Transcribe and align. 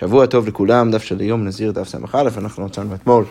שבוע 0.00 0.26
טוב 0.26 0.48
לכולם, 0.48 0.90
דף 0.90 1.02
של 1.02 1.20
היום 1.20 1.44
נזיר 1.44 1.72
דף 1.72 1.88
ס"א, 1.88 2.28
אנחנו 2.38 2.66
עצרנו 2.66 2.94
אתמול 2.94 3.24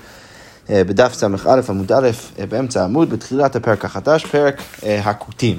אה, 0.70 0.84
בדף 0.84 1.14
ס"א 1.14 1.28
עמוד 1.70 1.92
א', 1.92 2.10
אה, 2.40 2.46
באמצע 2.46 2.82
העמוד, 2.82 3.10
בתחילת 3.10 3.56
הפרק 3.56 3.86
החדש, 3.86 4.26
פרק 4.26 4.62
אה, 4.84 5.00
הכותים. 5.00 5.58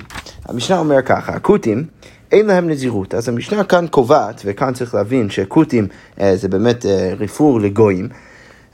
המשנה 0.49 0.79
אומר 0.79 1.03
ככה, 1.03 1.33
הכותים 1.33 1.85
אין 2.33 2.47
להם 2.47 2.71
נזירות. 2.71 3.15
אז 3.15 3.29
המשנה 3.29 3.65
כאן 3.65 3.87
קובעת, 3.87 4.43
וכאן 4.45 4.73
צריך 4.73 4.95
להבין 4.95 5.31
שהכותים 5.31 5.87
זה 6.35 6.49
באמת 6.49 6.87
ריפור 7.19 7.61
לגויים. 7.61 8.09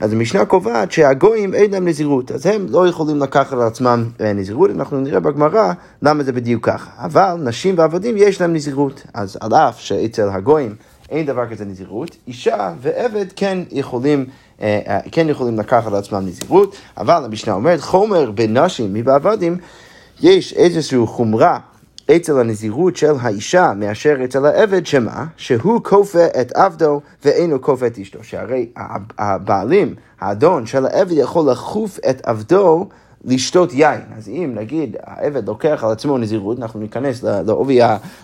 אז 0.01 0.13
המשנה 0.13 0.45
קובעת 0.45 0.93
שהגויים 0.93 1.55
אין 1.55 1.71
להם 1.71 1.89
נזירות, 1.89 2.31
אז 2.31 2.47
הם 2.47 2.67
לא 2.71 2.89
יכולים 2.89 3.21
לקחת 3.21 3.53
על 3.53 3.63
עצמם 3.63 4.05
נזירות, 4.35 4.71
אנחנו 4.71 5.01
נראה 5.01 5.21
בגמרא 5.21 5.73
למה 6.03 6.23
זה 6.23 6.33
בדיוק 6.33 6.67
ככה. 6.67 6.91
אבל 6.99 7.37
נשים 7.43 7.75
ועבדים 7.79 8.15
יש 8.17 8.41
להם 8.41 8.53
נזירות, 8.53 9.03
אז 9.15 9.39
על 9.41 9.55
אף 9.55 9.81
שאצל 9.81 10.29
הגויים 10.29 10.75
אין 11.11 11.27
דבר 11.27 11.51
כזה 11.51 11.65
נזירות, 11.65 12.17
אישה 12.27 12.73
ועבד 12.81 13.27
כן 13.37 13.59
יכולים, 13.71 14.27
אה, 14.61 14.81
אה, 14.87 15.01
כן 15.13 15.29
יכולים 15.29 15.59
לקחת 15.59 15.87
על 15.87 15.95
עצמם 15.95 16.27
נזירות, 16.27 16.77
אבל 16.97 17.25
המשנה 17.25 17.55
אומרת, 17.55 17.81
חומר 17.81 18.31
בנשים 18.31 18.95
מבעבדים, 18.95 19.57
יש 20.21 20.53
איזושהי 20.53 21.07
חומרה 21.07 21.59
אצל 22.17 22.39
הנזירות 22.41 22.97
של 22.97 23.13
האישה 23.21 23.73
מאשר 23.77 24.17
אצל 24.25 24.47
העבד, 24.47 24.87
שמה? 24.87 25.25
שהוא 25.37 25.81
כופה 25.83 26.27
את 26.41 26.53
עבדו 26.53 27.01
ואינו 27.25 27.63
כופה 27.63 27.87
את 27.87 27.99
אשתו. 27.99 28.19
שהרי 28.23 28.67
הבעלים, 29.19 29.95
האדון 30.21 30.67
של 30.67 30.87
העבד 30.87 31.13
יכול 31.13 31.51
לכוף 31.51 31.99
את 32.11 32.21
עבדו 32.25 32.89
לשתות 33.27 33.73
יין. 33.73 34.01
אז 34.17 34.29
אם 34.29 34.53
נגיד 34.55 34.97
העבד 35.03 35.49
לוקח 35.49 35.85
על 35.85 35.93
עצמו 35.93 36.19
נזירות, 36.19 36.59
אנחנו 36.59 36.81
ניכנס 36.81 37.25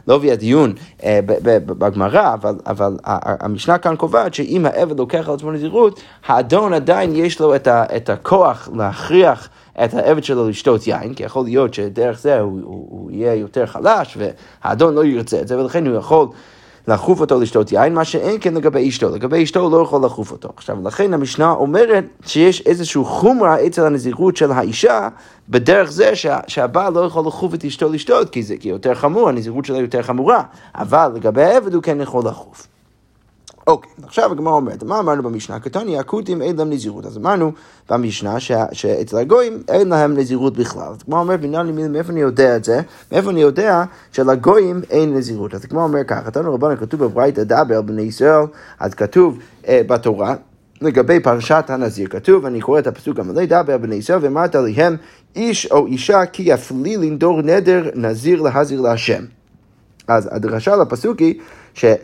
לעובי 0.06 0.32
הדיון 0.32 0.72
אה, 1.04 1.20
בגמרא, 1.66 2.34
אבל, 2.34 2.54
אבל 2.66 2.96
המשנה 3.04 3.78
כאן 3.78 3.96
קובעת 3.96 4.34
שאם 4.34 4.66
העבד 4.66 4.98
לוקח 4.98 5.28
על 5.28 5.34
עצמו 5.34 5.52
נזירות, 5.52 6.00
האדון 6.26 6.72
עדיין 6.72 7.16
יש 7.16 7.40
לו 7.40 7.54
את, 7.54 7.66
ה, 7.66 7.84
את 7.96 8.10
הכוח 8.10 8.68
להכריח 8.74 9.48
את 9.84 9.94
העבד 9.94 10.24
שלו 10.24 10.48
לשתות 10.48 10.86
יין, 10.86 11.14
כי 11.14 11.22
יכול 11.22 11.44
להיות 11.44 11.74
שדרך 11.74 12.20
זה 12.20 12.40
הוא, 12.40 12.60
הוא, 12.62 12.86
הוא 12.90 13.10
יהיה 13.10 13.34
יותר 13.34 13.66
חלש 13.66 14.18
והאדון 14.64 14.94
לא 14.94 15.04
ירצה 15.04 15.40
את 15.40 15.48
זה, 15.48 15.58
ולכן 15.58 15.86
הוא 15.86 15.96
יכול... 15.96 16.28
לחוף 16.88 17.20
אותו 17.20 17.40
לשתות 17.40 17.72
יין, 17.72 17.94
מה 17.94 18.04
שאין 18.04 18.36
כן 18.40 18.54
לגבי 18.54 18.88
אשתו. 18.88 19.08
לגבי 19.08 19.42
אשתו 19.42 19.60
הוא 19.60 19.70
לא 19.72 19.82
יכול 19.82 20.04
לחוף 20.04 20.32
אותו. 20.32 20.48
עכשיו, 20.56 20.76
לכן 20.84 21.14
המשנה 21.14 21.50
אומרת 21.50 22.04
שיש 22.26 22.60
איזושהי 22.66 23.04
חומרה 23.04 23.66
אצל 23.66 23.86
הנזירות 23.86 24.36
של 24.36 24.52
האישה, 24.52 25.08
בדרך 25.48 25.92
זה 25.92 26.16
שה, 26.16 26.38
שהבעל 26.46 26.92
לא 26.92 27.00
יכול 27.00 27.26
לחוף 27.26 27.54
את 27.54 27.64
אשתו 27.64 27.88
לשתות, 27.88 28.30
כי 28.30 28.42
זה 28.42 28.56
כי 28.60 28.68
יותר 28.68 28.94
חמור, 28.94 29.28
הנזירות 29.28 29.64
שלה 29.64 29.78
יותר 29.78 30.02
חמורה. 30.02 30.42
אבל 30.74 31.12
לגבי 31.14 31.42
העבד 31.42 31.74
הוא 31.74 31.82
כן 31.82 32.00
יכול 32.00 32.26
לחוף. 32.26 32.66
אוקיי, 33.66 33.90
עכשיו 34.04 34.32
הגמרא 34.32 34.52
אומרת, 34.52 34.82
מה 34.82 34.98
אמרנו 34.98 35.22
במשנה? 35.22 35.60
קטני, 35.60 35.98
הכותים 35.98 36.42
אין 36.42 36.56
להם 36.56 36.70
נזירות. 36.70 37.06
אז 37.06 37.16
אמרנו 37.16 37.52
במשנה 37.90 38.40
שאצל 38.72 39.16
הגויים 39.18 39.62
אין 39.68 39.88
להם 39.88 40.16
נזירות 40.16 40.56
בכלל. 40.56 40.88
אז 40.88 40.96
הגמרא 41.04 41.20
אומרת, 41.20 41.40
מאיפה 41.90 42.12
אני 42.12 42.20
יודע 42.20 42.56
את 42.56 42.64
זה? 42.64 42.80
מאיפה 43.12 43.30
אני 43.30 43.40
יודע 43.40 43.84
שלגויים 44.12 44.80
אין 44.90 45.14
נזירות? 45.14 45.54
אז 45.54 45.64
הגמרא 45.64 45.82
אומר 45.82 46.04
ככה, 46.04 46.30
תנו 46.30 46.54
רבנו 46.54 46.76
כתוב 46.76 47.04
בברייתא 47.04 47.42
דבר 47.42 47.82
בני 47.82 48.02
ישראל, 48.02 48.44
אז 48.80 48.94
כתוב 48.94 49.38
אה, 49.68 49.80
בתורה, 49.86 50.34
לגבי 50.80 51.20
פרשת 51.20 51.64
הנזיר. 51.68 52.08
כתוב, 52.08 52.46
אני 52.46 52.60
קורא 52.60 52.78
את 52.78 52.86
הפסוק 52.86 53.18
המלא, 53.18 53.44
דבר 53.44 53.78
בני 53.78 53.94
ישראל, 53.94 54.18
ואמרת 54.22 54.54
להם, 54.54 54.96
איש 55.36 55.66
או 55.66 55.86
אישה 55.86 56.26
כי 56.26 56.42
יפלי 56.46 56.96
לנדור 56.96 57.42
נדר 57.42 57.90
נזיר 57.94 58.42
להזיר 58.42 58.80
להשם. 58.80 59.24
אז 60.16 60.28
הדרשה 60.32 60.76
לפסוק 60.76 61.18
היא 61.18 61.34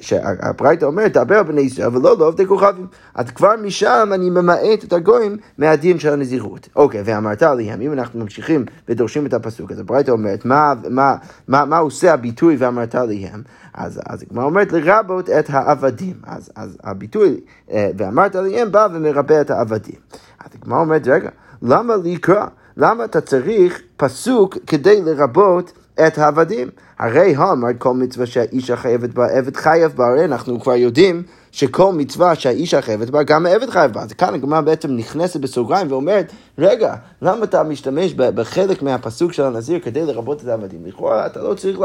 שהברייתא 0.00 0.84
אומרת, 0.84 1.12
דבר 1.12 1.42
בני 1.42 1.60
ישראל 1.60 1.96
ולא 1.96 2.16
לעובדי 2.18 2.46
כוכבים. 2.46 2.86
אז 3.14 3.30
כבר 3.30 3.54
משם 3.62 4.10
אני 4.14 4.30
ממעט 4.30 4.84
את 4.84 4.92
הגויים 4.92 5.36
מהדין 5.58 5.98
של 5.98 6.12
הנזירות. 6.12 6.68
אוקיי, 6.76 7.02
ואמרת 7.04 7.42
עליהם, 7.42 7.80
אם 7.80 7.92
אנחנו 7.92 8.20
ממשיכים 8.20 8.64
ודורשים 8.88 9.26
את 9.26 9.34
הפסוק, 9.34 9.72
אז 9.72 9.78
הברייתא 9.80 10.10
אומרת, 10.10 10.44
מה, 10.44 10.72
מה, 10.90 11.16
מה, 11.48 11.64
מה 11.64 11.78
עושה 11.78 12.12
הביטוי 12.14 12.56
ואמרת 12.58 12.94
עליהם? 12.94 13.42
אז, 13.74 14.00
אז 14.06 14.22
הגמרא 14.22 14.44
אומרת 14.44 14.72
לרבות 14.72 15.30
את 15.30 15.50
העבדים. 15.50 16.14
אז, 16.26 16.50
אז 16.56 16.78
הביטוי 16.84 17.40
אה, 17.70 17.90
ואמרת 17.98 18.36
עליהם 18.36 18.72
בא 18.72 18.88
ומרבה 18.92 19.40
את 19.40 19.50
העבדים. 19.50 20.00
אז 20.44 20.50
הגמרא 20.62 20.80
אומרת, 20.80 21.06
רגע, 21.06 21.30
למה 21.62 21.94
לקרוא? 22.04 22.36
למה 22.76 23.04
אתה 23.04 23.20
צריך 23.20 23.82
פסוק 23.96 24.58
כדי 24.66 25.02
לרבות 25.02 25.72
את 26.06 26.18
העבדים. 26.18 26.68
הרי 26.98 27.36
אמרת 27.36 27.76
כל 27.78 27.94
מצווה 27.94 28.26
שהאישה 28.26 28.76
חייבת 28.76 29.10
בה, 29.10 29.26
עבד 29.26 29.56
חייב 29.56 29.92
בה, 29.96 30.06
הרי 30.06 30.24
אנחנו 30.24 30.60
כבר 30.60 30.76
יודעים 30.76 31.22
שכל 31.52 31.92
מצווה 31.92 32.34
שהאישה 32.34 32.82
חייבת 32.82 33.10
בה, 33.10 33.22
גם 33.22 33.46
העבד 33.46 33.70
חייב 33.70 33.92
בה. 33.92 34.02
אז 34.02 34.12
כאן 34.12 34.34
הגמרא 34.34 34.60
בעצם 34.60 34.96
נכנסת 34.96 35.40
בסוגריים 35.40 35.92
ואומרת, 35.92 36.32
רגע, 36.58 36.94
למה 37.22 37.44
אתה 37.44 37.62
משתמש 37.62 38.14
בחלק 38.14 38.82
מהפסוק 38.82 39.32
של 39.32 39.42
הנזיר 39.42 39.78
כדי 39.78 40.06
לרבות 40.06 40.42
את 40.42 40.48
העבדים? 40.48 40.80
לכאורה 40.86 41.26
אתה 41.26 41.42
לא 41.42 41.54
צריך, 41.54 41.78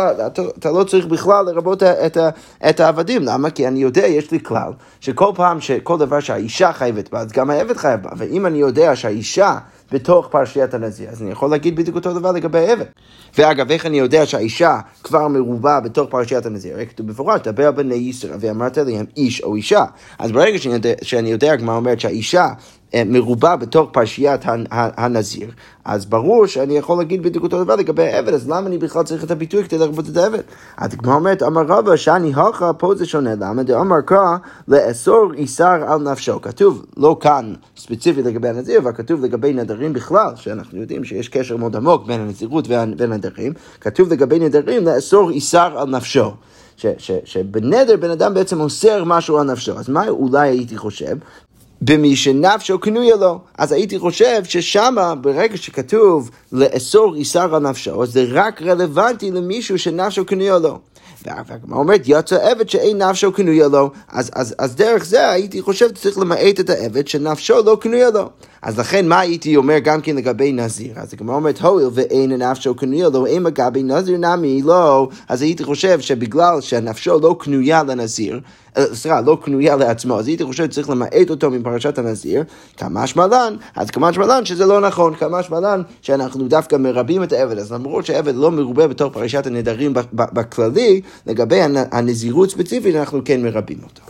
אתה 0.57 0.71
לא 0.71 0.83
צריך 0.83 1.05
בכלל 1.05 1.45
לרבות 1.45 1.83
את, 1.83 2.17
את 2.69 2.79
העבדים. 2.79 3.21
למה? 3.25 3.49
כי 3.49 3.67
אני 3.67 3.79
יודע, 3.79 4.07
יש 4.07 4.31
לי 4.31 4.39
כלל, 4.39 4.71
שכל 4.99 5.31
פעם, 5.35 5.61
שכל 5.61 5.97
דבר 5.97 6.19
שהאישה 6.19 6.73
חייבת 6.73 7.09
בה, 7.11 7.19
אז 7.19 7.31
גם 7.31 7.49
העבד 7.49 7.77
חייב 7.77 8.01
בה. 8.01 8.09
ואם 8.17 8.45
אני 8.45 8.57
יודע 8.57 8.95
שהאישה... 8.95 9.57
בתוך 9.91 10.27
פרשיית 10.31 10.73
הנזיר. 10.73 11.09
אז 11.09 11.21
אני 11.21 11.31
יכול 11.31 11.49
להגיד 11.49 11.75
בדיוק 11.75 11.95
אותו 11.95 12.13
דבר 12.13 12.31
לגבי 12.31 12.71
עבד. 12.71 12.85
ואגב, 13.37 13.71
איך 13.71 13.85
אני 13.85 13.99
יודע 13.99 14.25
שהאישה 14.25 14.79
כבר 15.03 15.27
מרובה 15.27 15.79
בתוך 15.79 16.09
פרשיית 16.09 16.45
הנזיר? 16.45 16.73
הרי 16.73 16.87
כתוב 16.87 17.07
במפורש, 17.07 17.41
דבר 17.41 17.71
בני 17.71 17.95
ישראל 17.95 18.37
ואמרת 18.39 18.77
להם 18.77 19.05
איש 19.17 19.41
או 19.41 19.55
אישה. 19.55 19.85
אז 20.19 20.31
ברגע 20.31 20.57
שאני 21.01 21.29
יודע, 21.29 21.53
הגמרא 21.53 21.75
אומרת 21.75 21.99
שהאישה 21.99 22.47
מרובה 23.05 23.55
בתוך 23.55 23.89
פרשיית 23.91 24.41
הנזיר, 24.71 25.49
אז 25.85 26.05
ברור 26.05 26.45
שאני 26.45 26.77
יכול 26.77 26.97
להגיד 26.97 27.23
בדיוק 27.23 27.43
אותו 27.43 27.63
דבר 27.63 27.75
לגבי 27.75 28.03
העבד, 28.03 28.33
אז 28.33 28.49
למה 28.49 28.67
אני 28.67 28.77
בכלל 28.77 29.03
צריך 29.03 29.23
את 29.23 29.31
הביטוי 29.31 29.63
כדי 29.63 29.77
לרבות 29.77 30.09
את 30.09 30.17
העבד? 30.17 30.41
כמו 30.97 31.13
אומרת, 31.13 31.43
אמר 31.43 31.61
רבא, 31.67 31.95
שאני 31.95 32.31
הכה, 32.35 32.73
פה 32.73 32.95
זה 32.95 33.05
שונה, 33.05 33.35
למה 33.39 33.63
דאמר 33.63 34.01
קרא, 34.01 34.37
לאסור 34.67 35.33
איסר 35.33 35.83
על 35.87 36.01
נפשו. 36.01 36.41
כתוב, 36.41 36.85
לא 36.97 37.17
כאן 37.19 37.53
ספציפית 37.77 38.25
לגבי 38.25 38.49
הנזיר, 38.49 38.79
אבל 38.79 38.91
כתוב 38.91 39.23
לגבי 39.23 39.53
נדרים 39.53 39.93
בכלל, 39.93 40.31
שאנחנו 40.35 40.81
יודעים 40.81 41.03
שיש 41.03 41.29
קשר 41.29 41.57
מאוד 41.57 41.75
עמוק 41.75 42.05
בין 42.05 42.21
הנזירות 42.21 42.67
והנדרים, 42.67 43.53
כתוב 43.81 44.13
לגבי 44.13 44.39
נדרים, 44.39 44.85
לאסור 44.85 45.29
איסר 45.29 45.79
על 45.79 45.89
נפשו. 45.89 46.31
ש, 46.77 46.85
ש, 46.97 47.11
שבנדר 47.25 47.97
בן 47.97 48.11
אדם 48.11 48.33
בעצם 48.33 48.61
אוסר 48.61 49.03
משהו 49.03 49.37
על 49.37 49.51
נפשו. 49.51 49.79
אז 49.79 49.89
מה 49.89 50.07
אולי 50.07 50.49
הייתי 50.49 50.77
חושב? 50.77 51.17
במי 51.85 52.15
שנפשו 52.15 52.79
קנויה 52.79 53.15
לו. 53.15 53.39
אז 53.57 53.71
הייתי 53.71 53.99
חושב 53.99 54.43
ששמה, 54.43 55.15
ברגע 55.15 55.57
שכתוב 55.57 56.29
לאסור 56.51 57.15
איסר 57.15 57.55
על 57.55 57.61
נפשו, 57.69 58.05
זה 58.05 58.25
רק 58.31 58.61
רלוונטי 58.61 59.31
למישהו 59.31 59.79
שנפשו 59.79 60.25
קנויה 60.25 60.59
לו. 60.59 60.79
והגמרא 61.25 61.77
אומרת, 61.77 62.01
יצא 62.05 62.51
עבד 62.51 62.69
שאין 62.69 63.01
נפשו 63.01 63.31
קנויה 63.31 63.67
לו, 63.67 63.91
אז, 64.11 64.31
אז, 64.35 64.55
אז 64.59 64.75
דרך 64.75 65.05
זה 65.05 65.29
הייתי 65.29 65.61
חושב 65.61 65.89
שצריך 65.89 66.17
למעט 66.17 66.59
את 66.59 66.69
העבד 66.69 67.07
שנפשו 67.07 67.61
לא 67.65 67.77
קנויה 67.81 68.09
לו. 68.09 68.29
אז 68.61 68.79
לכן 68.79 69.07
מה 69.07 69.19
הייתי 69.19 69.55
אומר 69.55 69.79
גם 69.79 70.01
כן 70.01 70.15
לגבי 70.15 70.51
נזיר? 70.51 70.93
אז 70.99 71.13
הגמרא 71.13 71.35
אומרת, 71.35 71.61
הואיל 71.61 71.89
ואין 71.93 72.31
נפשו 72.31 72.75
קנויה 72.75 73.09
לו, 73.09 73.25
אין 73.25 73.43
לגבי 73.43 73.83
נזיר 73.83 74.17
נמי 74.17 74.61
לא, 74.61 75.09
אז 75.29 75.41
הייתי 75.41 75.63
חושב 75.63 75.99
שבגלל 75.99 76.61
שנפשו 76.61 77.19
לא 77.19 77.35
קנויה 77.39 77.83
לנזיר, 77.83 78.39
סליחה, 78.93 79.21
לא 79.21 79.37
קנויה 79.43 79.75
לעצמו, 79.75 80.19
אז 80.19 80.27
הייתי 80.27 80.43
חושב 80.43 80.65
שצריך 80.65 80.89
למעט 80.89 81.29
אותו 81.29 81.51
מפרשת 81.51 81.97
הנזיר, 81.97 82.43
כמה 82.77 83.07
שמלן, 83.07 83.55
אז 83.75 83.91
כמה 83.91 84.13
שמלן 84.13 84.45
שזה 84.45 84.65
לא 84.65 84.81
נכון, 84.81 85.15
כמה 85.15 85.43
שמלן 85.43 85.81
שאנחנו 86.01 86.47
דווקא 86.47 86.75
מרבים 86.75 87.23
את 87.23 87.33
העבד, 87.33 87.57
אז 87.57 87.71
למרות 87.71 88.05
שהעבד 88.05 88.35
לא 88.35 88.51
מרובה 88.51 88.87
בתוך 88.87 89.13
פרשת 89.13 89.47
הנדרים 89.47 89.93
בכללי, 90.13 91.01
לגבי 91.27 91.59
הנזירות 91.91 92.49
ספציפית 92.49 92.95
אנחנו 92.95 93.21
כן 93.25 93.43
מרבים 93.43 93.79
אותו. 93.83 94.01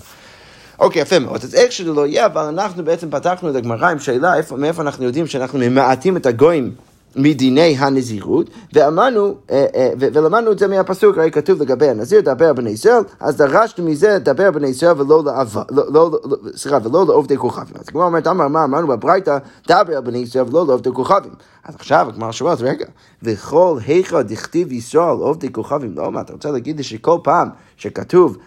אוקיי, 0.80 1.02
יפה 1.02 1.20
מאוד. 1.20 1.44
אז 1.44 1.56
איך 1.56 1.72
שזה 1.72 1.92
לא 1.94 2.08
יהיה, 2.08 2.26
אבל 2.26 2.42
אנחנו 2.42 2.84
בעצם 2.84 3.10
פתחנו 3.10 3.50
את 3.50 3.56
הגמרא 3.56 3.90
עם 3.90 4.00
שאלה 4.00 4.36
איפה, 4.36 4.56
מאיפה 4.58 4.82
אנחנו 4.82 5.06
יודעים 5.06 5.28
שאנחנו 5.28 5.60
ממעטים 5.60 6.18
את 6.18 6.26
הגויים 6.26 6.72
מדיני 7.16 7.76
הנזירות, 7.78 8.50
ואמרנו, 8.74 9.36
אה, 9.52 9.66
אה, 9.76 9.90
ולמדנו 9.98 10.52
את 10.52 10.60
זה 10.60 10.68
מהפסוק, 10.68 11.18
הרי 11.18 11.32
כתוב 11.32 11.62
לגבי 11.62 11.90
הנזיר, 11.90 12.22
דבר 12.22 12.54
בני 12.54 12.70
ישראל, 12.70 13.02
אז 13.20 13.38
דרשנו 13.38 13.86
מזה, 13.86 14.20
דבר 14.20 14.52
בני 14.52 14.68
ישראל 14.68 15.02
ולא 15.02 15.24
לעבוד, 15.26 15.64
לא, 15.72 15.84
לא, 15.94 16.12
לא, 16.12 16.38
סליחה, 16.56 16.78
ולא 16.84 17.06
לעובדי 17.06 17.38
כוכבים. 17.38 17.76
אז 17.80 17.86
כמו 17.86 18.04
אומרת, 18.04 18.28
אמר, 18.28 18.48
מה 18.48 18.64
אמרנו 18.64 18.88
בברייתא, 18.88 19.38
דבר 19.68 20.02
בני 20.02 20.18
ישראל 20.18 20.46
ולא 20.48 20.68
לעובדי 20.68 20.90
כוכבים. 20.94 21.34
אז 21.64 21.76
עכשיו 21.76 22.06
הגמרא 22.10 22.32
שואלת, 22.32 22.62
רגע, 22.62 22.86
וכל 23.24 23.78
היכא 23.88 24.22
דכתיב 24.22 24.72
ישראל 24.72 25.18
עובדי 25.18 25.52
כוכבים, 25.52 25.94
לא, 25.96 26.12
מה, 26.12 26.22
אתה 26.22 26.34
רוצה 26.34 26.52
להגיד 26.52 26.78
לי 26.78 26.84
שכל 26.84 27.18
פעם 27.24 27.50
שכתוב 27.78 28.38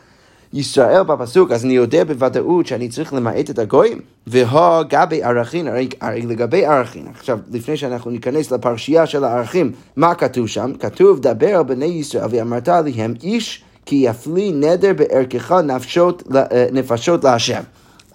ישראל 0.56 1.02
בפסוק, 1.02 1.50
אז 1.50 1.64
אני 1.64 1.74
יודע 1.74 2.04
בוודאות 2.04 2.66
שאני 2.66 2.88
צריך 2.88 3.14
למעט 3.14 3.50
את 3.50 3.58
הגויים. 3.58 4.00
והוא 4.26 4.82
גבי 4.88 5.22
ערכין, 5.22 5.68
הרי, 5.68 5.88
הרי 6.00 6.22
לגבי 6.22 6.66
ערכין, 6.66 7.06
עכשיו 7.14 7.38
לפני 7.52 7.76
שאנחנו 7.76 8.10
ניכנס 8.10 8.50
לפרשייה 8.50 9.06
של 9.06 9.24
הערכים, 9.24 9.72
מה 9.96 10.14
כתוב 10.14 10.46
שם? 10.46 10.72
כתוב 10.80 11.20
דבר 11.20 11.62
בני 11.62 11.84
ישראל 11.84 12.26
ואמרת 12.30 12.68
עליהם 12.68 13.14
איש 13.22 13.64
כי 13.86 13.96
יפליא 13.96 14.52
נדר 14.54 14.92
בערכך 14.96 15.52
נפשות, 15.52 16.22
אה, 16.34 16.66
נפשות 16.72 17.24
להשם. 17.24 17.62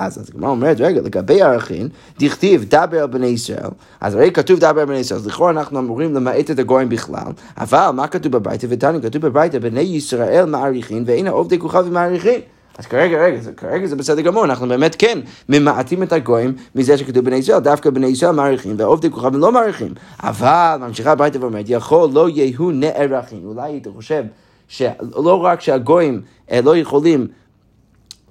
אז 0.05 0.29
הגמרא 0.29 0.49
אומרת, 0.49 0.77
רגע, 0.79 1.01
לגבי 1.01 1.41
ערכין, 1.41 1.89
דכתיב 2.19 2.63
דבר 2.63 2.99
על 2.99 3.07
בני 3.07 3.27
ישראל, 3.27 3.69
אז 4.01 4.15
הרי 4.15 4.31
כתוב 4.31 4.59
דבר 4.59 4.81
על 4.81 4.85
בני 4.85 4.97
ישראל, 4.97 5.19
אז 5.19 5.27
לכאורה 5.27 5.51
אנחנו 5.51 5.79
אמורים 5.79 6.13
למעט 6.13 6.51
את 6.51 6.59
הגויים 6.59 6.89
בכלל, 6.89 7.31
אבל 7.57 7.89
מה 7.93 8.07
כתוב 8.07 8.31
בברייתא? 8.31 8.67
ותניא 8.69 8.99
כתוב 9.01 9.21
בברייתא, 9.21 9.59
בני 9.59 9.81
ישראל 9.81 10.45
מעריכין 10.45 11.03
ואין 11.07 11.27
העובדי 11.27 11.59
כוכבים 11.59 11.93
מעריכין. 11.93 12.41
אז 12.77 12.85
כרגע, 12.85 13.17
רגע, 13.23 13.41
זה, 13.41 13.51
כרגע 13.51 13.87
זה 13.87 13.95
בסדר 13.95 14.21
גמור, 14.21 14.45
אנחנו 14.45 14.67
באמת 14.67 14.95
כן 14.99 15.19
ממעטים 15.49 16.03
את 16.03 16.13
הגויים 16.13 16.53
מזה 16.75 16.97
שכתוב 16.97 17.25
בני 17.25 17.35
ישראל, 17.35 17.59
דווקא 17.59 17.89
בני 17.89 18.07
ישראל 18.07 18.31
מעריכים 18.31 18.75
ועובדי 18.77 19.09
כוכבים 19.09 19.39
לא 19.39 19.51
מעריכים. 19.51 19.93
אבל 20.23 20.77
ממשיכה 20.79 21.11
הביתה 21.11 21.39
ואומרת, 21.41 21.65
יכול 21.67 22.09
לא 22.13 22.29
יהיו 22.29 22.71
נערכים. 22.71 23.45
אולי 23.45 23.71
היית 23.71 23.87
חושב 23.95 24.23
שלא 24.67 25.43
רק 25.43 25.61
שהגויים 25.61 26.21
אה, 26.51 26.61
לא 26.61 26.77
יכולים 26.77 27.27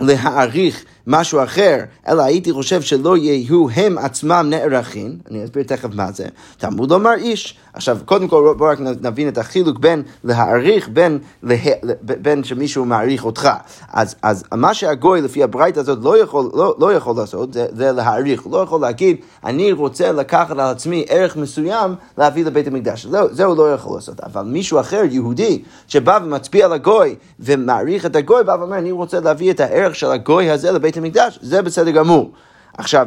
להעריך 0.00 0.84
משהו 1.06 1.42
אחר, 1.42 1.78
אלא 2.08 2.22
הייתי 2.22 2.52
חושב 2.52 2.82
שלא 2.82 3.16
יהיו 3.16 3.66
הם 3.70 3.98
עצמם 3.98 4.46
נערכים, 4.50 5.18
אני 5.30 5.44
אסביר 5.44 5.62
תכף 5.62 5.88
מה 5.94 6.12
זה, 6.12 6.26
תלמוד 6.58 6.90
לומר 6.90 7.14
איש. 7.14 7.56
עכשיו, 7.72 7.98
קודם 8.04 8.28
כל 8.28 8.54
בואו 8.58 8.70
רק 8.70 8.78
נבין 8.80 9.28
את 9.28 9.38
החילוק 9.38 9.78
בין 9.78 10.02
להעריך, 10.24 10.88
בין, 10.88 11.18
לה, 11.42 11.54
בין 12.02 12.44
שמישהו 12.44 12.84
מעריך 12.84 13.24
אותך. 13.24 13.48
אז, 13.92 14.14
אז 14.22 14.44
מה 14.54 14.74
שהגוי 14.74 15.20
לפי 15.20 15.42
הברית 15.42 15.76
הזאת 15.76 15.98
לא 16.02 16.22
יכול, 16.22 16.50
לא, 16.54 16.76
לא 16.78 16.92
יכול 16.92 17.16
לעשות, 17.16 17.52
זה, 17.52 17.66
זה 17.72 17.92
להעריך, 17.92 18.42
הוא 18.42 18.52
לא 18.52 18.58
יכול 18.58 18.80
להגיד, 18.80 19.16
אני 19.44 19.72
רוצה 19.72 20.12
לקחת 20.12 20.50
על 20.50 20.60
עצמי 20.60 21.04
ערך 21.08 21.36
מסוים 21.36 21.94
להביא 22.18 22.44
לבית 22.44 22.66
המקדש. 22.66 23.06
לא, 23.10 23.28
זה 23.30 23.44
הוא 23.44 23.56
לא 23.56 23.72
יכול 23.72 23.96
לעשות. 23.96 24.20
אבל 24.20 24.42
מישהו 24.42 24.80
אחר, 24.80 25.02
יהודי, 25.10 25.62
שבא 25.88 26.18
ומצביע 26.24 26.64
על 26.64 26.72
הגוי 26.72 27.14
ומעריך 27.40 28.06
את 28.06 28.16
הגוי, 28.16 28.44
בא 28.44 28.56
ואומר, 28.60 28.78
אני 28.78 28.92
רוצה 28.92 29.20
להביא 29.20 29.50
את 29.50 29.60
הערך 29.60 29.94
של 29.94 30.10
הגוי 30.10 30.50
הזה 30.50 30.72
לבית 30.72 30.89
המקדש, 30.96 31.38
זה 31.42 31.62
בסדר 31.62 31.90
גמור. 31.90 32.30
עכשיו, 32.78 33.06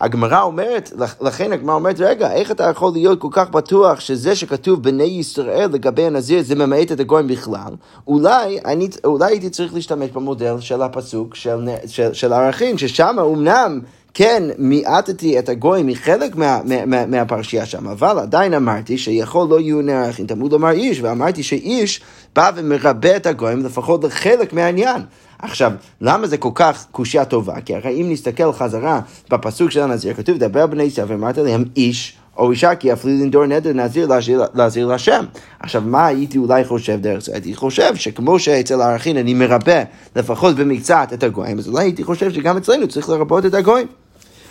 הגמרא 0.00 0.42
אומרת, 0.42 0.92
לכן 1.20 1.52
הגמרא 1.52 1.74
אומרת, 1.74 2.00
רגע, 2.00 2.32
איך 2.32 2.50
אתה 2.50 2.64
יכול 2.64 2.92
להיות 2.92 3.20
כל 3.20 3.28
כך 3.30 3.50
בטוח 3.50 4.00
שזה 4.00 4.36
שכתוב 4.36 4.82
בני 4.82 5.04
ישראל 5.04 5.70
לגבי 5.72 6.02
הנזיר 6.02 6.42
זה 6.42 6.54
ממעט 6.54 6.92
את 6.92 7.00
הגויים 7.00 7.28
בכלל? 7.28 7.72
אולי, 8.06 8.58
אני, 8.64 8.88
אולי 9.04 9.26
הייתי 9.26 9.50
צריך 9.50 9.74
להשתמש 9.74 10.10
במודל 10.10 10.60
של 10.60 10.82
הפסוק 10.82 11.34
של, 11.34 11.68
של, 11.86 12.12
של 12.12 12.32
ערכים, 12.32 12.78
ששם 12.78 13.16
אמנם 13.20 13.80
כן, 14.14 14.42
מיעטתי 14.58 15.38
את 15.38 15.48
הגויים 15.48 15.86
מחלק 15.86 16.36
מה, 16.36 16.60
מה, 16.64 16.86
מה, 16.86 17.06
מהפרשייה 17.06 17.66
שם, 17.66 17.88
אבל 17.88 18.18
עדיין 18.18 18.54
אמרתי 18.54 18.98
שיכול 18.98 19.48
לא 19.48 19.60
יהיו 19.60 19.82
נערכים, 19.82 20.26
תמוד 20.26 20.52
לומר 20.52 20.70
איש, 20.70 21.00
ואמרתי 21.00 21.42
שאיש 21.42 22.00
בא 22.36 22.50
ומרבה 22.54 23.16
את 23.16 23.26
הגויים 23.26 23.64
לפחות 23.64 24.04
לחלק 24.04 24.52
מהעניין. 24.52 25.02
עכשיו, 25.38 25.72
למה 26.00 26.26
זה 26.26 26.36
כל 26.36 26.50
כך 26.54 26.86
קושייה 26.90 27.24
טובה? 27.24 27.60
כי 27.60 27.74
הרי 27.74 28.00
אם 28.00 28.06
נסתכל 28.10 28.52
חזרה 28.52 29.00
בפסוק 29.30 29.70
של 29.70 29.80
הנזיר, 29.80 30.14
כתוב, 30.14 30.38
דבר 30.38 30.66
בני 30.66 30.82
ישראל 30.82 31.06
ואמרת 31.10 31.38
להם 31.38 31.64
איש. 31.76 32.16
או 32.36 32.50
אישה 32.50 32.74
כי 32.74 32.92
אפילו 32.92 33.14
לנדור 33.14 33.46
נדר 33.46 33.72
נזיר 33.72 34.08
להזיר 34.54 34.86
להשם. 34.86 35.24
עכשיו, 35.60 35.82
מה 35.86 36.06
הייתי 36.06 36.38
אולי 36.38 36.64
חושב 36.64 36.98
דרך 37.00 37.22
זה? 37.24 37.32
הייתי 37.32 37.54
חושב 37.54 37.96
שכמו 37.96 38.38
שאצל 38.38 38.80
הערכין 38.80 39.16
אני 39.16 39.34
מרבה 39.34 39.82
לפחות 40.16 40.56
במקצת 40.56 41.08
את 41.14 41.22
הגויים, 41.22 41.58
אז 41.58 41.68
אולי 41.68 41.84
הייתי 41.84 42.04
חושב 42.04 42.32
שגם 42.32 42.56
אצלנו 42.56 42.88
צריך 42.88 43.08
לרבות 43.08 43.46
את 43.46 43.54
הגויים. 43.54 43.86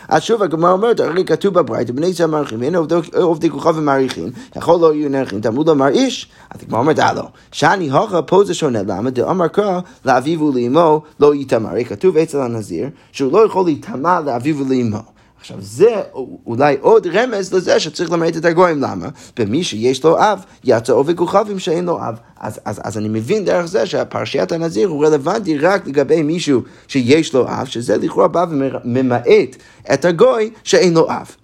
אז 0.07 0.21
שוב 0.21 0.43
הגמרא 0.43 0.71
אומרת, 0.71 0.99
הרי 0.99 1.25
כתוב 1.25 1.53
בברית, 1.53 1.91
בני 1.91 2.07
ישראל 2.07 2.29
מעריכים, 2.29 2.61
הנה 2.61 2.77
עובדי 3.15 3.49
כוכב 3.49 3.73
ומעריכים, 3.77 4.29
יכול 4.55 4.79
לא 4.79 4.93
יהיו 4.93 5.09
נערכים, 5.09 5.41
תלמוד 5.41 5.67
לומר 5.67 5.87
איש, 5.87 6.27
אז 6.49 6.63
הגמרא 6.63 6.79
אומרת, 6.79 6.99
אה 6.99 7.13
לא, 7.13 7.27
שאני 7.51 7.91
הוכה 7.91 8.21
פה 8.21 8.43
זה 8.43 8.53
שונה, 8.53 8.79
למה? 8.83 9.09
דאמר 9.09 9.47
קרא 9.47 9.79
לאביו 10.05 10.41
ולאמו 10.41 11.01
לא 11.19 11.35
ייטמע, 11.35 11.69
הרי 11.69 11.85
כתוב 11.85 12.17
אצל 12.17 12.39
הנזיר, 12.41 12.89
שהוא 13.11 13.31
לא 13.31 13.45
יכול 13.45 13.65
להיטמע 13.65 14.19
לאביו 14.19 14.57
ולאמו. 14.57 15.12
עכשיו 15.43 15.57
זה 15.61 16.01
אולי 16.45 16.77
עוד 16.81 17.07
רמז 17.07 17.53
לזה 17.53 17.79
שצריך 17.79 18.11
למעט 18.11 18.37
את 18.37 18.45
הגויים, 18.45 18.81
למה? 18.81 19.07
במי 19.39 19.63
שיש 19.63 20.03
לו 20.03 20.19
אב, 20.19 20.43
יצא 20.63 20.93
עובד 20.93 21.17
כוכבים 21.17 21.59
שאין 21.59 21.85
לו 21.85 21.97
אב. 21.97 22.19
אז, 22.39 22.59
אז, 22.65 22.81
אז 22.83 22.97
אני 22.97 23.09
מבין 23.09 23.45
דרך 23.45 23.65
זה 23.65 23.85
שהפרשיית 23.85 24.51
הנזיר 24.51 24.87
הוא 24.87 25.05
רלוונטי 25.05 25.57
רק 25.57 25.87
לגבי 25.87 26.23
מישהו 26.23 26.61
שיש 26.87 27.33
לו 27.33 27.47
אב, 27.47 27.65
שזה 27.65 27.97
לכאורה 27.97 28.27
בא 28.27 28.45
וממעט 28.49 29.55
את 29.93 30.05
הגוי 30.05 30.49
שאין 30.63 30.93
לו 30.93 31.09
אב. 31.09 31.35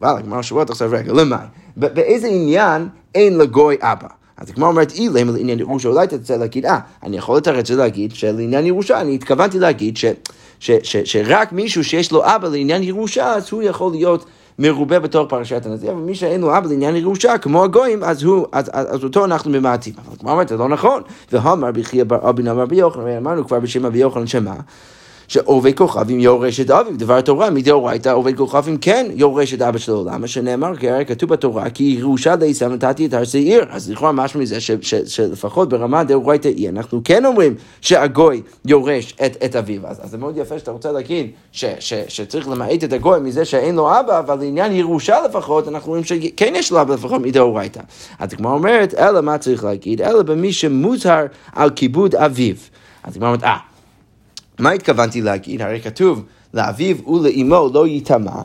וואלה, 0.00 0.22
כמו 0.22 0.38
השבועות 0.38 0.70
עכשיו 0.70 0.90
רגע, 0.92 1.12
למה? 1.12 1.38
באיזה 1.76 2.26
עניין 2.26 2.88
אין 3.14 3.38
לגוי 3.38 3.76
אבא? 3.80 4.08
אז 4.36 4.50
הגמרא 4.50 4.68
אומרת, 4.68 4.92
אי 4.92 5.08
למה 5.14 5.32
לעניין 5.32 5.60
ירושה, 5.60 5.88
אולי 5.88 6.04
אתה 6.04 6.16
רוצה 6.16 6.36
להגיד, 6.36 6.66
אה, 6.66 6.78
אני 7.02 7.16
יכול 7.16 7.36
לתרץ 7.36 7.70
ולהגיד 7.70 8.14
שלעניין 8.14 8.66
ירושה, 8.66 9.00
אני 9.00 9.14
התכוונתי 9.14 9.58
להגיד 9.58 9.96
ש... 9.96 10.04
ש, 10.60 10.70
ש, 10.82 10.96
שרק 10.96 11.52
מישהו 11.52 11.84
שיש 11.84 12.12
לו 12.12 12.24
אבא 12.24 12.48
לעניין 12.48 12.82
ירושה, 12.82 13.32
אז 13.34 13.48
הוא 13.52 13.62
יכול 13.62 13.92
להיות 13.92 14.24
מרובה 14.58 14.98
בתוך 14.98 15.28
פרשת 15.28 15.66
הנזיר, 15.66 15.92
ומי 15.92 16.14
שאין 16.14 16.40
לו 16.40 16.58
אבא 16.58 16.68
לעניין 16.68 16.96
ירושה, 16.96 17.38
כמו 17.38 17.64
הגויים, 17.64 18.04
אז, 18.04 18.22
הוא, 18.22 18.46
אז, 18.52 18.70
אז, 18.72 18.94
אז 18.94 19.04
אותו 19.04 19.24
אנחנו 19.24 19.50
ממעטים. 19.50 19.92
אבל 20.06 20.16
כמו 20.18 20.32
אמרת, 20.32 20.48
זה 20.48 20.56
לא 20.56 20.68
נכון. 20.68 21.02
והאמר 21.32 21.70
בחייא 21.72 22.04
בר 22.04 22.30
אבין 22.30 22.48
אמר 22.48 22.66
ביוחנן, 22.66 23.16
אמרנו 23.16 23.46
כבר 23.46 23.60
בשם 23.60 23.86
אבי 23.86 23.98
יוחנן 23.98 24.26
שמה? 24.26 24.54
שעובד 25.28 25.74
כוכבים 25.74 26.20
יורש 26.20 26.60
את 26.60 26.70
אביו, 26.70 26.98
דבר 26.98 27.16
התורה 27.16 27.50
מדאורייתא 27.50 28.08
עובד 28.08 28.36
כוכבים 28.36 28.76
כן 28.76 29.06
יורש 29.14 29.54
את 29.54 29.62
אבא 29.62 29.78
שלו, 29.78 30.04
למה 30.04 30.26
שנאמר 30.26 30.76
כי 30.76 30.90
הרי 30.90 31.04
כתוב 31.04 31.30
בתורה 31.30 31.70
כי 31.70 31.96
ירושה 31.98 32.34
לעשו 32.40 32.68
נתתי 32.68 33.06
את 33.06 33.14
הר 33.14 33.24
שעיר, 33.24 33.64
אז 33.70 33.90
לכאורה 33.90 34.12
משהו 34.12 34.40
מזה 34.40 34.60
ש, 34.60 34.70
ש, 34.80 34.94
שלפחות 34.94 35.68
ברמה 35.68 36.04
דאורייתא 36.04 36.48
היא, 36.48 36.68
אנחנו 36.68 37.00
כן 37.04 37.24
אומרים 37.24 37.54
שהגוי 37.80 38.42
יורש 38.64 39.14
את, 39.26 39.36
את 39.44 39.56
אביו, 39.56 39.86
אז, 39.86 40.04
אז 40.04 40.10
זה 40.10 40.18
מאוד 40.18 40.36
יפה 40.36 40.58
שאתה 40.58 40.70
רוצה 40.70 40.92
להגיד 40.92 41.30
ש, 41.52 41.64
ש, 41.80 41.94
שצריך 42.08 42.48
למעט 42.48 42.84
את 42.84 42.92
הגוי 42.92 43.20
מזה 43.20 43.44
שאין 43.44 43.74
לו 43.74 44.00
אבא, 44.00 44.18
אבל 44.18 44.38
לעניין 44.38 44.72
ירושה 44.72 45.16
לפחות, 45.28 45.68
אנחנו 45.68 45.88
רואים 45.88 46.04
שכן 46.04 46.52
יש 46.56 46.72
לו 46.72 46.80
אבא 46.80 46.94
לפחות 46.94 47.22
מדאורייתא. 47.22 47.80
אז 48.18 48.32
הגמרא 48.32 48.52
אומרת, 48.52 48.94
אלא 48.94 49.20
מה 49.20 49.38
צריך 49.38 49.64
להגיד? 49.64 50.02
אלא 50.02 50.22
במי 50.22 50.52
שמוזהר 50.52 51.26
על 51.52 51.70
כיבוד 51.70 52.14
אביו. 52.14 52.54
אז 53.04 53.16
הגמרא 53.16 53.28
אומרת, 53.28 53.44
אה, 53.44 53.56
מה 54.58 54.70
התכוונתי 54.70 55.20
להגיד? 55.22 55.62
הרי 55.62 55.80
כתוב 55.80 56.24
לאביו 56.54 57.08
ולאמו 57.08 57.68
לא 57.74 57.86
ייטמע. 57.86 58.42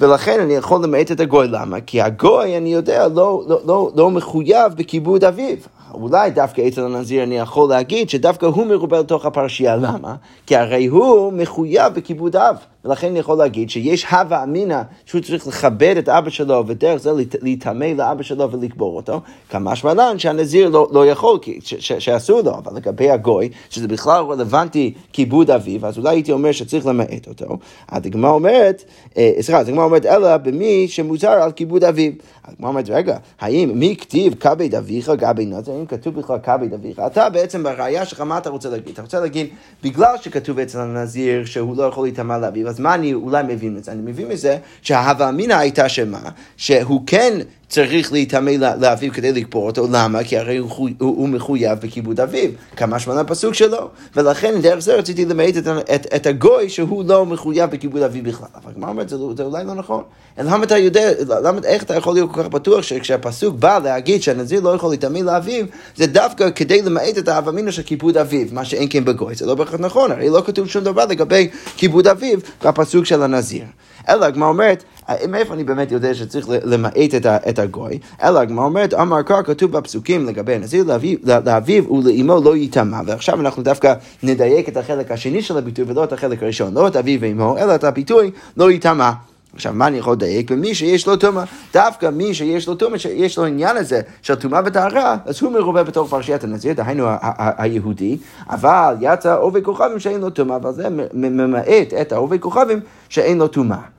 ולכן 0.00 0.40
אני 0.40 0.54
יכול 0.54 0.84
למעט 0.84 1.12
את 1.12 1.20
הגוי, 1.20 1.48
למה? 1.48 1.80
כי 1.80 2.02
הגוי, 2.02 2.56
אני 2.56 2.72
יודע, 2.74 3.08
לא, 3.08 3.44
לא, 3.48 3.60
לא, 3.66 3.90
לא 3.96 4.10
מחויב 4.10 4.72
בכיבוד 4.76 5.24
אביו. 5.24 5.56
אולי 5.94 6.30
דווקא 6.30 6.68
אצל 6.68 6.84
הנזיר 6.84 7.22
אני 7.22 7.38
יכול 7.38 7.68
להגיד 7.68 8.10
שדווקא 8.10 8.46
הוא 8.46 8.66
מרובה 8.66 9.00
לתוך 9.00 9.26
הפרשייה, 9.26 9.76
למה? 9.76 10.14
כי 10.46 10.56
הרי 10.56 10.86
הוא 10.86 11.32
מחויב 11.32 11.94
בכיבוד 11.94 12.36
אב. 12.36 12.56
ולכן 12.84 13.06
אני 13.06 13.18
יכול 13.18 13.38
להגיד 13.38 13.70
שיש 13.70 14.04
הווה 14.04 14.42
אמינא 14.42 14.82
שהוא 15.06 15.20
צריך 15.20 15.46
לכבד 15.46 15.94
את 15.98 16.08
אבא 16.08 16.30
שלו 16.30 16.64
ודרך 16.66 16.96
זה 16.96 17.10
להיטמא 17.42 17.84
לאבא 17.84 18.22
שלו 18.22 18.50
ולקבור 18.50 18.96
אותו, 18.96 19.20
כמשמע 19.50 19.94
לן 19.94 20.18
שהנזיר 20.18 20.68
לא, 20.68 20.88
לא 20.92 21.06
יכול, 21.06 21.38
שאסור 21.78 22.40
לו, 22.40 22.54
אבל 22.54 22.76
לגבי 22.76 23.10
הגוי, 23.10 23.48
שזה 23.70 23.88
בכלל 23.88 24.24
רלוונטי 24.24 24.94
כיבוד 25.12 25.50
אביו, 25.50 25.86
אז 25.86 25.98
אולי 25.98 26.08
הייתי 26.08 26.32
אומר 26.32 26.52
שצריך 26.52 26.86
למעט 26.86 27.28
אותו. 27.28 27.58
הגמרא 27.88 28.30
אומרת, 28.30 28.84
אה, 29.16 29.32
סליחה, 29.40 29.60
הגמרא 29.60 29.84
אומרת, 29.84 30.06
אלא 30.06 30.36
במי 30.36 30.88
שמוזר 30.88 31.28
על 31.28 31.52
כיבוד 31.52 31.84
אביו. 31.84 32.12
הגמרא 32.44 32.68
אומרת, 32.68 32.88
רגע, 32.88 33.16
האם 33.40 33.70
מי 33.74 33.96
כתיב 33.96 34.34
כבד 34.34 34.74
אביך 34.74 35.10
גבי 35.10 35.46
נזר, 35.46 35.72
האם 35.84 35.98
כתוב 35.98 36.20
בכלל 36.20 36.38
כבד 36.42 36.72
אביך? 36.72 36.98
אתה 37.06 37.30
בעצם 37.30 37.62
בראייה 37.62 38.04
שלך, 38.06 38.20
מה 38.20 38.38
אתה 38.38 38.50
רוצה 38.50 38.68
להגיד? 38.68 38.92
אתה 38.92 39.02
רוצה 39.02 39.20
להגיד, 39.20 39.46
בגלל 39.82 40.16
שכתוב 40.22 40.58
אצל 40.58 40.80
הנזיר 40.80 41.44
שהוא 41.44 41.76
לא 41.76 41.82
יכול 41.82 42.06
להיטמע 42.06 42.38
לאביו, 42.38 42.68
אז 42.68 42.80
מה 42.80 42.94
אני 42.94 43.14
אולי 43.14 43.42
מבין 43.42 43.74
מזה? 43.74 43.92
אני 43.92 44.02
מבין 44.02 44.28
מזה 44.28 44.58
שההווה 44.82 45.28
אמינא 45.28 45.54
הייתה 45.54 45.88
שמה? 45.88 46.20
שהוא 46.56 47.02
כן 47.06 47.38
צריך 47.74 48.12
להיטמא 48.12 48.50
לאביו 48.80 49.12
כדי 49.12 49.32
לקבור 49.32 49.66
אותו, 49.66 49.86
למה? 49.92 50.24
כי 50.24 50.38
הרי 50.38 50.56
הוא, 50.56 50.70
הוא, 50.70 50.90
הוא 50.98 51.28
מחויב 51.28 51.78
בכיבוד 51.78 52.20
אביו, 52.20 52.50
כמה 52.76 52.98
שמונה 52.98 53.20
הפסוק 53.20 53.54
שלו. 53.54 53.88
ולכן 54.16 54.60
דרך 54.60 54.78
זה 54.78 54.94
רציתי 54.94 55.24
למעט 55.24 55.56
את, 55.56 55.66
את, 55.94 56.06
את 56.16 56.26
הגוי 56.26 56.68
שהוא 56.68 57.04
לא 57.06 57.26
מחויב 57.26 57.70
בכיבוד 57.70 58.02
אביו 58.02 58.24
בכלל. 58.24 58.46
אבל 58.54 58.70
הגמרא 58.70 58.90
אומרת, 58.90 59.08
זה, 59.08 59.16
זה 59.36 59.42
אולי 59.42 59.64
לא 59.64 59.74
נכון. 59.74 60.02
למה 60.38 60.64
אתה 60.64 60.78
יודע, 60.78 61.10
למה, 61.42 61.60
איך 61.64 61.82
אתה 61.82 61.94
יכול 61.94 62.14
להיות 62.14 62.32
כל 62.32 62.42
כך 62.42 62.48
בטוח 62.48 62.82
שכשהפסוק 62.82 63.54
בא 63.58 63.78
להגיד 63.84 64.22
שהנזיר 64.22 64.60
לא 64.60 64.74
יכול 64.74 64.90
להיטמא 64.90 65.18
לאביו, 65.18 65.64
זה 65.96 66.06
דווקא 66.06 66.50
כדי 66.50 66.82
למעט 66.82 67.18
את 67.18 67.28
האב 67.28 67.48
אמינא 67.48 67.70
של 67.70 67.82
כיבוד 67.82 68.16
אביו, 68.16 68.46
מה 68.52 68.64
שאין 68.64 68.86
כן 68.90 69.04
בגוי, 69.04 69.34
זה 69.34 69.46
לא 69.46 69.54
בהכרח 69.54 69.80
נכון, 69.80 70.12
הרי 70.12 70.30
לא 70.30 70.42
כתוב 70.46 70.68
שום 70.68 70.84
דבר 70.84 71.06
לגבי 71.06 71.48
כיבוד 71.76 72.06
אביו 72.06 72.38
בפסוק 72.64 73.04
של 73.04 73.22
הנזיר. 73.22 73.64
אלא 74.08 74.24
הגמרא 74.24 74.48
אומרת, 74.48 74.84
מאיפה 75.28 75.54
אני 75.54 75.64
באמת 75.64 75.92
יודע 75.92 76.14
שצריך 76.14 76.46
למעט 76.48 77.14
את, 77.16 77.26
את 77.26 77.58
הגוי? 77.58 77.98
אלא 78.22 78.38
הגמרא 78.38 78.64
אומרת, 78.64 78.94
אמר 78.94 79.22
קרא 79.22 79.42
כתוב 79.42 79.72
בפסוקים 79.72 80.26
לגבי 80.26 80.54
הנזיר 80.54 80.84
לאביו 81.24 81.92
ולאמו 81.92 82.40
לא 82.44 82.56
ייטמע. 82.56 83.00
ועכשיו 83.06 83.40
אנחנו 83.40 83.62
דווקא 83.62 83.94
נדייק 84.22 84.68
את 84.68 84.76
החלק 84.76 85.10
השני 85.10 85.42
של 85.42 85.58
הביטוי 85.58 85.84
ולא 85.88 86.04
את 86.04 86.12
החלק 86.12 86.42
הראשון, 86.42 86.74
לא 86.74 86.88
את 86.88 86.96
אביו 86.96 87.20
ואמו, 87.20 87.58
אלא 87.58 87.74
את 87.74 87.84
הביטוי 87.84 88.30
לא 88.56 88.70
ייטמע. 88.70 89.10
עכשיו, 89.54 89.72
מה 89.72 89.86
אני 89.86 89.98
יכול 89.98 90.12
לדייק? 90.12 90.50
במי 90.50 90.74
שיש 90.74 91.06
לו 91.06 91.16
טומאה, 91.16 91.44
דווקא 91.72 92.10
מי 92.10 92.34
שיש 92.34 92.68
לו 92.68 92.74
טומאה, 92.74 92.98
שיש 92.98 93.38
לו 93.38 93.44
עניין 93.44 93.76
הזה 93.76 94.00
של 94.22 94.34
טומאה 94.34 94.60
וטהרה, 94.64 95.16
אז 95.24 95.42
הוא 95.42 95.52
מרובה 95.52 95.82
בתוך 95.82 96.10
פרשיית 96.10 96.44
הנזיר, 96.44 96.72
דהיינו 96.72 97.06
היהודי, 97.36 98.18
אבל 98.50 98.96
יצא 99.00 99.36
עובי 99.38 99.62
כוכבים 99.62 99.98
שאין 99.98 100.20
לו 100.20 100.30
טומאה, 100.30 100.56
אבל 100.56 100.72
זה 100.72 100.88
ממעט 101.12 101.94
את 102.00 102.12
העובי 102.12 102.38
כוכבים 102.38 102.80
שאין 103.08 103.38
לו 103.38 103.48
טומאה. 103.48 103.93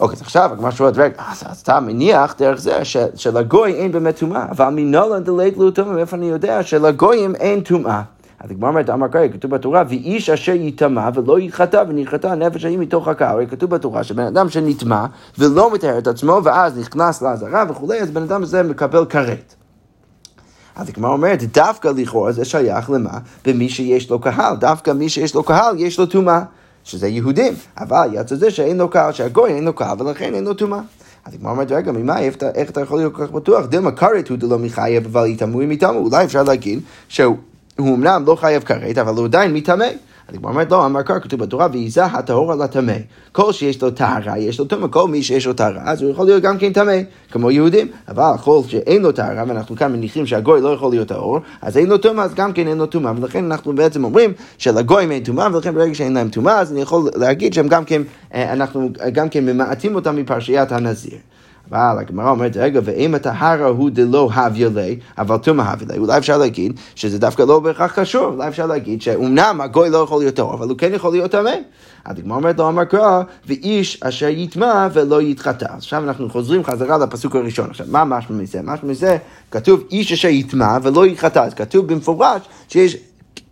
אוקיי, 0.00 0.16
אז 0.16 0.22
עכשיו 0.22 0.52
הגמרא 0.52 0.70
שואלת, 0.70 0.98
רגע, 0.98 1.14
אז 1.28 1.60
אתה 1.62 1.80
מניח 1.80 2.34
דרך 2.38 2.60
זה 2.60 2.80
שלגוי 3.14 3.74
אין 3.74 3.92
באמת 3.92 4.18
טומאה, 4.18 4.46
אבל 4.50 4.68
מנולד 4.68 5.24
דלית 5.24 5.56
לו 5.56 5.70
טומאה, 5.70 5.92
מאיפה 5.92 6.16
אני 6.16 6.28
יודע 6.28 6.62
שלגויים 6.62 7.34
אין 7.34 7.60
טומאה? 7.60 8.02
אז 8.40 8.50
הגמרא 8.50 8.68
אומרת, 8.68 8.90
אמר 8.90 9.08
קרעי, 9.08 9.32
כתוב 9.32 9.50
בתורה, 9.50 9.82
ואיש 9.88 10.30
אשר 10.30 10.52
יטמע 10.52 11.08
ולא 11.14 11.40
יתחטא 11.40 11.84
ונכחתה 11.88 12.32
הנפש 12.32 12.64
ההיא 12.64 12.78
מתוך 12.78 13.08
הקהל. 13.08 13.28
הרי 13.28 13.46
כתוב 13.46 13.70
בתורה 13.70 14.04
שבן 14.04 14.26
אדם 14.26 14.48
שנטמע 14.48 15.06
ולא 15.38 15.72
מטהר 15.72 15.98
את 15.98 16.06
עצמו 16.06 16.40
ואז 16.44 16.78
נכנס 16.78 17.22
לעזרה 17.22 17.64
וכולי, 17.68 18.00
אז 18.00 18.10
בן 18.10 18.22
אדם 18.22 18.42
הזה 18.42 18.62
מקבל 18.62 19.04
כרת. 19.04 19.54
אז 20.76 20.88
הגמרא 20.88 21.10
אומרת, 21.10 21.42
דווקא 21.42 21.88
לכאורה 21.96 22.32
זה 22.32 22.44
שייך 22.44 22.90
למה? 22.90 23.10
במי 23.46 23.68
שיש 23.68 24.10
לו 24.10 24.18
קהל. 24.18 24.56
דווקא 24.56 24.90
מי 24.90 25.08
שיש 25.08 25.34
לו 25.34 25.42
קהל, 25.42 25.74
יש 25.78 25.98
לו 25.98 26.06
טומאה. 26.06 26.42
שזה 26.88 27.08
יהודים, 27.08 27.54
אבל 27.78 28.08
יצא 28.12 28.36
זה 28.36 28.50
שאין 28.50 28.78
לו 28.78 28.88
קהל, 28.88 29.12
שהגוי 29.12 29.52
אין 29.52 29.64
לו 29.64 29.72
קהל 29.72 30.02
ולכן 30.02 30.34
אין 30.34 30.44
לו 30.44 30.54
טומאה. 30.54 30.80
אז 31.24 31.34
הגמרא 31.34 31.50
אומרת, 31.50 31.72
רגע, 31.72 31.92
ממה, 31.92 32.20
איך 32.54 32.70
אתה 32.70 32.80
יכול 32.80 32.98
להיות 32.98 33.14
כל 33.14 33.26
כך 33.26 33.32
בטוח? 33.32 33.66
דילמה 33.66 33.90
כרת 33.90 34.28
הוא 34.28 34.38
דלא 34.38 34.58
מחייב, 34.58 35.06
אבל 35.06 35.26
יטמאו 35.26 35.62
אם 35.62 35.72
יטמאו. 35.72 36.04
אולי 36.04 36.24
אפשר 36.24 36.42
להגיד 36.42 36.80
שהוא 37.08 37.36
הוא 37.78 37.96
אמנם 37.96 38.24
לא 38.26 38.34
חייב 38.34 38.62
כרת, 38.62 38.98
אבל 38.98 39.14
הוא 39.14 39.24
עדיין 39.24 39.54
מטמא. 39.54 39.86
אז 40.28 40.34
הגמרא 40.34 40.50
אומרת, 40.50 40.70
לא, 40.70 40.86
אמר 40.86 41.02
קר, 41.02 41.20
כתוב 41.20 41.40
בתורה, 41.40 41.66
וייזע 41.72 42.04
הטהור 42.04 42.52
על 42.52 42.62
הטמא. 42.62 42.92
כל 43.32 43.52
שיש 43.52 43.82
לו 43.82 43.90
טהרה, 43.90 44.38
יש 44.38 44.58
לו 44.58 44.64
טמא, 44.64 44.86
כל 44.90 45.08
מי 45.08 45.22
שיש 45.22 45.46
לו 45.46 45.52
טהרה, 45.52 45.82
אז 45.84 46.02
הוא 46.02 46.10
יכול 46.10 46.26
להיות 46.26 46.42
גם 46.42 46.58
כן 46.58 46.72
טמא, 46.72 46.96
כמו 47.30 47.50
יהודים. 47.50 47.88
אבל 48.08 48.32
כל 48.42 48.60
שאין 48.68 49.02
לו 49.02 49.12
טהרה, 49.12 49.44
ואנחנו 49.48 49.76
כאן 49.76 49.92
מניחים 49.92 50.26
שהגוי 50.26 50.60
לא 50.60 50.68
יכול 50.68 50.90
להיות 50.90 51.08
טהור, 51.08 51.38
אז 51.62 51.76
אין 51.76 51.88
לו 51.88 51.98
טומאה, 51.98 52.24
אז 52.24 52.34
גם 52.34 52.52
כן 52.52 52.68
אין 52.68 52.78
לו 52.78 52.86
טומאה. 52.86 53.12
ולכן 53.16 53.44
אנחנו 53.44 53.74
בעצם 53.74 54.04
אומרים 54.04 54.32
שלגויים 54.58 55.12
אין 55.12 55.24
טומאה, 55.24 55.48
ולכן 55.52 55.74
ברגע 55.74 55.94
שאין 55.94 56.14
להם 56.14 56.28
טומאה, 56.28 56.58
אז 56.58 56.72
אני 56.72 56.80
יכול 56.80 57.10
להגיד 57.14 57.54
שהם 57.54 57.68
גם 57.68 57.84
כן, 57.84 58.02
אה, 58.34 58.52
אנחנו 58.52 58.88
גם 59.12 59.28
כן 59.28 59.46
ממעטים 59.46 59.94
אותם 59.94 60.16
מפרשיית 60.16 60.72
הנזיר. 60.72 61.18
אבל 61.70 61.98
הגמרא 61.98 62.30
אומרת, 62.30 62.56
רגע, 62.56 62.80
ואם 62.84 63.14
הטהרה 63.14 63.66
הוא 63.66 63.90
דלא 63.90 64.30
הביא 64.34 64.66
לי, 64.66 64.98
אבל 65.18 65.36
טומאה 65.36 65.72
הביא 65.72 65.86
לי, 65.90 65.98
אולי 65.98 66.18
אפשר 66.18 66.38
להגיד 66.38 66.80
שזה 66.94 67.18
דווקא 67.18 67.42
לא 67.42 67.60
בהכרח 67.60 68.00
קשור, 68.00 68.24
אולי 68.24 68.48
אפשר 68.48 68.66
להגיד 68.66 69.02
שאומנם 69.02 69.60
הגוי 69.60 69.90
לא 69.90 69.98
יכול 69.98 70.18
להיות 70.18 70.34
טוב, 70.34 70.52
אבל 70.52 70.68
הוא 70.68 70.78
כן 70.78 70.94
יכול 70.94 71.12
להיות 71.12 71.30
טמא. 71.30 71.50
אז 72.04 72.18
הגמרא 72.18 72.36
אומרת 72.36 72.58
לא 72.58 72.68
אמר 72.68 72.84
קרא, 72.84 73.22
ואיש 73.46 74.02
אשר 74.02 74.28
יטמע 74.28 74.88
ולא 74.92 75.22
יתחטא. 75.22 75.66
עכשיו 75.70 76.04
אנחנו 76.04 76.30
חוזרים 76.30 76.64
חזרה 76.64 76.98
לפסוק 76.98 77.36
הראשון. 77.36 77.70
עכשיו, 77.70 77.86
מה 77.90 78.04
משמע 78.04 78.36
מזה? 78.36 78.60
משמע 78.62 78.90
מזה, 78.90 79.16
כתוב 79.50 79.84
איש 79.90 80.12
אשר 80.12 80.28
יטמע 80.28 80.78
ולא 80.82 81.06
יתחטא. 81.06 81.38
אז 81.38 81.54
כתוב 81.54 81.86
במפורש 81.86 82.42
שיש 82.68 82.96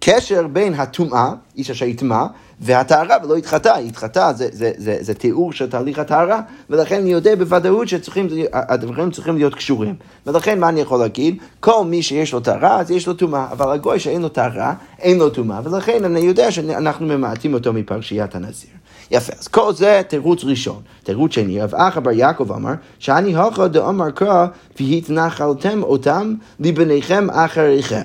קשר 0.01 0.47
בין 0.47 0.75
הטומאה, 0.75 1.33
איש 1.57 1.71
אשר 1.71 1.85
יטמע, 1.85 2.27
והטהרה 2.61 3.17
ולא 3.25 3.37
התחטא, 3.37 3.79
התחטא 3.89 4.33
זה, 4.33 4.49
זה, 4.53 4.73
זה, 4.77 4.99
זה 5.01 5.15
תיאור 5.15 5.53
של 5.53 5.71
תהליך 5.71 5.99
הטהרה, 5.99 6.41
ולכן 6.71 7.01
אני 7.01 7.13
יודע 7.13 7.35
בוודאות 7.35 7.89
שהדברים 7.89 9.11
צריכים 9.11 9.37
להיות 9.37 9.55
קשורים. 9.55 9.95
ולכן 10.27 10.61
מה 10.61 10.69
אני 10.69 10.81
יכול 10.81 10.99
להגיד? 10.99 11.37
כל 11.61 11.85
מי 11.85 12.03
שיש 12.03 12.33
לו 12.33 12.41
טהרה, 12.41 12.81
אז 12.81 12.91
יש 12.91 13.07
לו 13.07 13.15
טומאה, 13.15 13.47
אבל 13.53 13.73
הגוי 13.73 13.99
שאין 13.99 14.23
לו 14.23 14.29
טהרה, 14.29 14.75
אין 14.99 15.19
לו 15.19 15.31
טומאה, 15.31 15.61
ולכן 15.65 16.05
אני 16.05 16.21
יודע 16.21 16.51
שאנחנו 16.51 17.07
ממעטים 17.07 17.55
אותו 17.55 17.73
מפרשיית 17.73 18.35
הנזיר. 18.35 18.71
יפה, 19.11 19.33
אז 19.41 19.49
כל 19.49 19.73
זה 19.73 20.03
תירוץ 20.09 20.45
ראשון. 20.45 20.83
תירוץ 21.03 21.33
שני, 21.33 21.61
רב 21.61 21.75
אחא 21.75 22.01
בר 22.01 22.11
יעקב 22.11 22.53
אמר, 22.53 22.73
שאני 22.99 23.37
הוכא 23.37 23.67
דאמר 23.67 24.11
קרא, 24.11 24.47
והתנחלתם 24.81 25.83
אותם 25.83 26.35
לבניכם 26.61 27.31
אחריכם. 27.31 28.03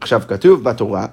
עכשיו, 0.00 0.22
כתוב 0.28 0.64
בתורה, 0.64 1.06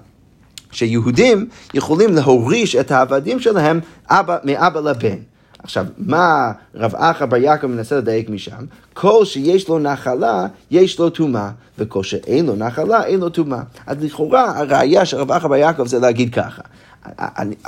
שיהודים 0.72 1.48
יכולים 1.74 2.14
להוריש 2.14 2.76
את 2.76 2.92
העבדים 2.92 3.40
שלהם 3.40 3.80
אבא, 4.10 4.38
מאבא 4.44 4.80
לבן. 4.80 5.18
עכשיו, 5.64 5.86
מה 5.98 6.52
רב 6.76 6.96
אחא 6.96 7.26
בר 7.26 7.38
יעקב 7.38 7.68
מנסה 7.68 7.98
לדייק 7.98 8.30
משם? 8.30 8.66
כל 8.94 9.26
שיש 9.26 9.70
לו 9.70 9.80
נחלה, 9.80 10.48
יש 10.72 11.00
לו 11.00 11.10
טומאה, 11.10 11.50
וכל 11.78 12.04
שאין 12.04 12.46
לו 12.46 12.56
נחלה, 12.56 13.06
אין 13.06 13.20
לו 13.20 13.30
טומאה. 13.30 13.62
אז 13.88 13.98
לכאורה, 14.04 14.60
הראייה 14.60 15.06
של 15.06 15.18
רב 15.18 15.32
אחא 15.32 15.48
בר 15.48 15.56
יעקב 15.56 15.86
זה 15.86 16.00
להגיד 16.00 16.34
ככה. 16.34 16.62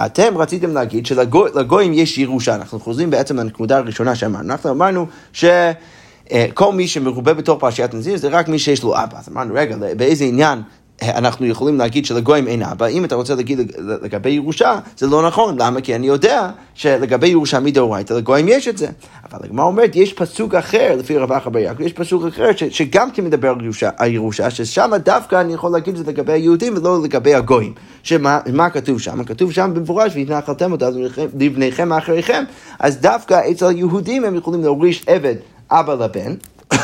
אתם 0.05 0.37
רציתם 0.37 0.73
להגיד 0.73 1.05
שלגויים 1.05 1.93
יש 1.93 2.17
ירושה, 2.17 2.55
אנחנו 2.55 2.79
חוזרים 2.79 3.09
בעצם 3.09 3.37
לנקודה 3.37 3.77
הראשונה 3.77 4.15
שאמרנו. 4.15 4.51
אנחנו 4.51 4.69
אמרנו 4.69 5.07
ש... 5.33 5.45
כל 6.53 6.73
מי 6.73 6.87
שמרובה 6.87 7.33
בתוך 7.33 7.59
פרשיית 7.59 7.93
נזיר 7.93 8.17
זה 8.17 8.27
רק 8.29 8.47
מי 8.47 8.59
שיש 8.59 8.83
לו 8.83 8.95
אבא. 8.95 9.19
אז 9.19 9.29
אמרנו, 9.29 9.53
רגע, 9.53 9.75
באיזה 9.97 10.25
עניין 10.25 10.61
אנחנו 11.01 11.45
יכולים 11.45 11.77
להגיד 11.77 12.05
שלגויים 12.05 12.47
אין 12.47 12.63
אבא, 12.63 12.85
אם 12.85 13.05
אתה 13.05 13.15
רוצה 13.15 13.35
להגיד 13.35 13.71
לגבי 14.01 14.29
ירושה, 14.29 14.79
זה 14.97 15.07
לא 15.07 15.27
נכון, 15.27 15.55
למה? 15.59 15.81
כי 15.81 15.95
אני 15.95 16.07
יודע 16.07 16.49
שלגבי 16.73 17.27
ירושה 17.27 17.59
מדאורייתא, 17.59 18.13
לגויים 18.13 18.47
יש 18.47 18.67
את 18.67 18.77
זה. 18.77 18.87
אבל 19.31 19.39
הגמרא 19.43 19.65
אומרת, 19.65 19.95
יש 19.95 20.13
פסוק 20.13 20.55
אחר, 20.55 20.95
לפי 20.99 21.17
רב 21.17 21.31
אחר 21.31 21.49
בר 21.49 21.59
יעקב, 21.59 21.81
יש 21.81 21.93
פסוק 21.93 22.25
אחר 22.25 22.55
ש, 22.55 22.63
שגם 22.63 23.11
כן 23.11 23.25
מדבר 23.25 23.49
על 23.49 23.63
ירושה, 23.63 23.89
ירושה, 24.07 24.49
ששם 24.49 24.91
דווקא 25.05 25.41
אני 25.41 25.53
יכול 25.53 25.71
להגיד 25.71 25.97
את 25.97 26.05
זה 26.05 26.11
לגבי 26.11 26.31
היהודים 26.31 26.77
ולא 26.77 27.03
לגבי 27.03 27.35
הגויים. 27.35 27.73
שמה 28.03 28.69
כתוב 28.73 28.99
שם? 28.99 29.23
כתוב 29.23 29.51
שם 29.51 29.71
במפורש, 29.73 30.15
והתנחלתם 30.15 30.71
אותה 30.71 30.89
לבניכם 31.39 31.89
מאחריכם, 31.89 32.43
אז 32.79 32.97
דווקא 32.97 33.41
אצל 33.51 33.67
היהודים 33.67 34.25
הם 34.25 34.35
יכולים 34.35 34.61
להוריש 34.61 35.03
עבד 35.07 35.35
אבא 35.71 35.93
לבן. 35.93 36.35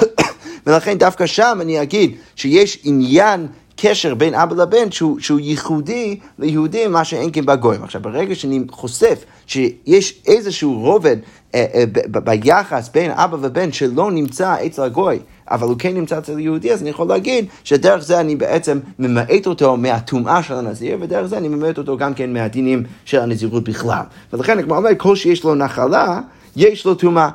ולכן 0.67 0.97
דווקא 0.97 1.25
שם 1.25 1.57
אני 1.61 1.81
אגיד 1.81 2.15
שיש 2.35 2.79
עניין 2.83 3.47
קשר 3.81 4.15
בין 4.15 4.35
אבא 4.35 4.55
לבן 4.55 4.91
שהוא, 4.91 5.19
שהוא 5.19 5.39
ייחודי 5.39 6.19
ליהודים, 6.39 6.91
מה 6.91 7.03
שאין 7.03 7.29
כן 7.33 7.45
בגויים. 7.45 7.83
עכשיו, 7.83 8.01
ברגע 8.01 8.35
שאני 8.35 8.59
חושף 8.71 9.23
שיש 9.47 10.21
איזשהו 10.27 10.79
רובד 10.79 11.17
אה, 11.55 11.65
אה, 11.73 11.83
ביחס 12.23 12.89
בין 12.93 13.11
אבא 13.11 13.37
ובן 13.41 13.71
שלא 13.71 14.11
נמצא 14.11 14.55
אצל 14.65 14.83
הגוי, 14.83 15.19
אבל 15.51 15.67
הוא 15.67 15.75
כן 15.79 15.93
נמצא 15.93 16.17
אצל 16.17 16.39
יהודי, 16.39 16.73
אז 16.73 16.81
אני 16.81 16.89
יכול 16.89 17.07
להגיד 17.07 17.45
שדרך 17.63 18.03
זה 18.03 18.19
אני 18.19 18.35
בעצם 18.35 18.79
ממעט 18.99 19.47
אותו 19.47 19.77
מהטומאה 19.77 20.43
של 20.43 20.53
הנזיר, 20.53 20.97
ודרך 21.01 21.25
זה 21.25 21.37
אני 21.37 21.47
ממעט 21.47 21.77
אותו 21.77 21.97
גם 21.97 22.13
כן 22.13 22.33
מהדינים 22.33 22.83
של 23.05 23.19
הנזירות 23.19 23.63
בכלל. 23.63 24.03
ולכן, 24.33 24.63
כמו 24.63 24.75
אומר, 24.75 24.89
כל 24.97 25.15
שיש 25.15 25.43
לו 25.43 25.55
נחלה, 25.55 26.19
יש 26.55 26.85
לו 26.85 26.95
טומאה. 26.95 27.29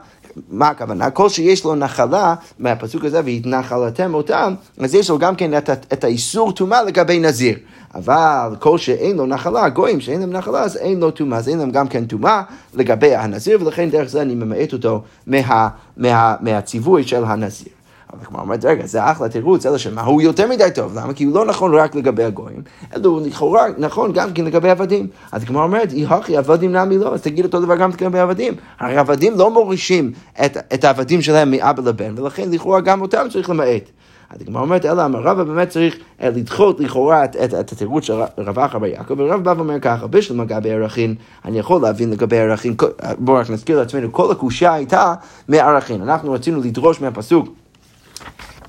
מה 0.48 0.68
הכוונה? 0.68 1.10
כל 1.10 1.28
שיש 1.28 1.64
לו 1.64 1.74
נחלה 1.74 2.34
מהפסוק 2.58 3.04
הזה, 3.04 3.20
והתנחלתם 3.24 4.14
אותם, 4.14 4.54
אז 4.78 4.94
יש 4.94 5.10
לו 5.10 5.18
גם 5.18 5.36
כן 5.36 5.58
את, 5.58 5.70
את 5.70 6.04
האיסור 6.04 6.52
טומאה 6.52 6.82
לגבי 6.82 7.20
נזיר. 7.20 7.58
אבל 7.94 8.56
כל 8.58 8.78
שאין 8.78 9.16
לו 9.16 9.26
נחלה, 9.26 9.68
גויים 9.68 10.00
שאין 10.00 10.20
להם 10.20 10.32
נחלה, 10.32 10.62
אז 10.62 10.76
אין 10.76 11.00
לו 11.00 11.10
טומאה, 11.10 11.38
אז 11.38 11.48
אין 11.48 11.58
להם 11.58 11.70
גם 11.70 11.88
כן 11.88 12.04
טומאה 12.04 12.42
לגבי 12.74 13.14
הנזיר, 13.14 13.58
ולכן 13.62 13.90
דרך 13.90 14.08
זה 14.08 14.22
אני 14.22 14.34
ממעט 14.34 14.72
אותו 14.72 15.02
מה, 15.26 15.68
מה, 15.96 16.34
מהציווי 16.40 17.04
של 17.04 17.24
הנזיר. 17.24 17.73
אבל 18.16 18.24
כמו 18.24 18.40
אומרת, 18.40 18.64
רגע, 18.64 18.86
זה 18.86 19.10
אחלה 19.10 19.28
תירוץ, 19.28 19.66
אלא 19.66 19.78
שמה 19.78 20.02
הוא 20.02 20.22
יותר 20.22 20.48
מדי 20.48 20.68
טוב, 20.74 20.98
למה? 20.98 21.12
כי 21.12 21.24
הוא 21.24 21.34
לא 21.34 21.44
נכון 21.44 21.74
רק 21.74 21.94
לגבי 21.94 22.24
הגויים, 22.24 22.62
אלא 22.96 23.08
הוא 23.08 23.26
לכאורה 23.26 23.66
נכון 23.78 24.12
גם 24.12 24.32
כן 24.32 24.44
לגבי 24.44 24.70
עבדים. 24.70 25.06
אז 25.32 25.44
כמו 25.44 25.62
אומרת, 25.62 25.92
אי 25.92 26.06
הכי 26.08 26.36
עבדים 26.36 26.76
נמי 26.76 26.98
לא, 26.98 27.14
אז 27.14 27.22
תגיד 27.22 27.44
אותו 27.44 27.60
דבר 27.60 27.76
גם 27.76 27.90
לגבי 27.90 28.18
עבדים. 28.18 28.54
הרי 28.78 28.96
עבדים 28.96 29.38
לא 29.38 29.50
מורישים 29.50 30.12
את, 30.44 30.56
את 30.74 30.84
העבדים 30.84 31.22
שלהם 31.22 31.50
מאבא 31.50 31.82
לבן, 31.82 32.14
ולכן 32.18 32.50
לכאורה 32.50 32.80
גם 32.80 33.02
אותם 33.02 33.26
צריך 33.30 33.50
למעט. 33.50 33.90
אז 34.30 34.40
הגמרא 34.40 34.62
אומרת, 34.62 34.84
אלא 34.84 35.04
אמר 35.04 35.20
רבא 35.20 35.44
באמת 35.44 35.68
צריך 35.68 35.96
אה, 36.22 36.30
לדחות 36.30 36.80
לכאורה 36.80 37.24
את, 37.24 37.36
את, 37.36 37.54
את 37.54 37.72
התירוץ 37.72 38.04
של 38.04 38.14
רב 38.38 38.58
אחר 38.58 38.78
בר 38.78 38.86
יעקב, 38.86 39.14
ורב 39.18 39.44
בא 39.44 39.54
ואומר 39.56 39.80
ככה, 39.80 40.06
בשביל 40.06 40.38
מגבי 40.38 40.72
ערכין, 40.72 41.14
אני 41.44 41.58
יכול 41.58 41.82
להבין 41.82 42.10
לגבי 42.10 42.38
ערכין, 42.38 42.74
בואו 43.18 43.36
רק 43.36 43.50
נזכיר 43.50 43.78
לעצמנו, 43.78 44.12
כל 44.12 44.32
הקושייה 44.32 44.74
הייתה 44.74 45.14
מערכין. 45.48 46.02
אנחנו 46.02 46.32
רצינו 46.32 46.60
לדרוש 46.60 47.00
מהפסוק 47.00 47.48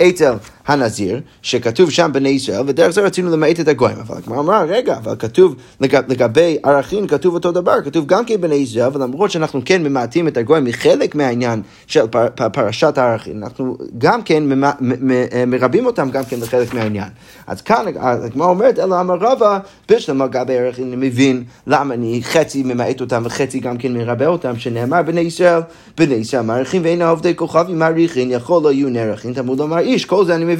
אצל 0.02 0.34
הנזיר, 0.68 1.20
שכתוב 1.42 1.90
שם 1.90 2.10
בני 2.14 2.30
ישראל, 2.30 2.62
ודרך 2.68 2.90
זה 2.90 3.02
רצינו 3.02 3.32
למעט 3.32 3.60
את 3.60 3.68
הגויים. 3.68 3.98
אבל 3.98 4.18
הגמרא 4.18 4.40
אמרה, 4.40 4.64
רגע, 4.64 4.98
אבל 4.98 5.16
כתוב 5.20 5.56
לגב, 5.82 6.04
לגבי 6.08 6.58
ערכין, 6.64 7.08
כתוב 7.08 7.34
אותו 7.34 7.52
דבר, 7.52 7.82
כתוב 7.86 8.06
גם 8.06 8.26
כן 8.26 8.42
בני 8.42 8.56
ישראל, 8.56 8.90
ולמרות 8.94 9.32
שאנחנו 9.32 9.62
כן 9.66 9.84
ממעטים 9.84 10.28
את 10.28 10.38
הגויים 10.38 10.64
מחלק 10.64 11.16
מהעניין 11.16 11.62
של 11.88 12.08
פר, 12.08 12.28
פר, 12.36 12.50
פרשת 12.50 12.98
הערכין, 12.98 13.44
אנחנו 13.44 13.78
גם 13.98 14.22
כן 14.22 14.44
מ, 14.44 14.64
מ, 14.64 14.72
מ, 14.82 15.50
מרבים 15.52 15.86
אותם 15.86 16.10
גם 16.12 16.24
כן 16.24 16.40
לחלק 16.40 16.74
מהעניין. 16.74 17.10
אז 17.48 17.62
כאן 17.62 17.86
הגמרא 18.00 18.48
אומרת, 18.48 18.80
אלא 18.80 19.02
אמר 19.02 19.16
רבא, 19.22 19.60
בשלם 19.92 20.22
לגבי 20.22 20.58
ערכין, 20.58 20.88
אני 20.88 21.08
מבין 21.08 21.44
למה 21.68 21.94
אני 21.94 22.20
חצי 22.24 22.64
ממעט 22.64 23.02
אותם 23.02 23.22
וחצי 23.26 23.60
גם 23.60 23.78
כן 23.78 23.94
מרבה 23.94 24.28
אותם, 24.28 24.60
שנאמר 24.60 25.02
בני 25.02 25.22
ישראל, 25.22 25.60
בני 25.98 26.16
ישראל 26.16 26.42
מעריכים 26.42 26.82
ואין 26.84 27.02
עובדי 27.02 27.36
כוכבים 27.36 27.80
מעריכים, 27.80 28.32
יכול 28.32 28.64
לא 28.64 28.72
יהיו 28.72 28.90
נערכים, 28.90 29.34
תמוד 29.34 29.62
אמר 29.62 29.80
איש, 29.80 30.06
כל 30.06 30.26
זה 30.26 30.36
אני 30.36 30.44
מבין. 30.44 30.55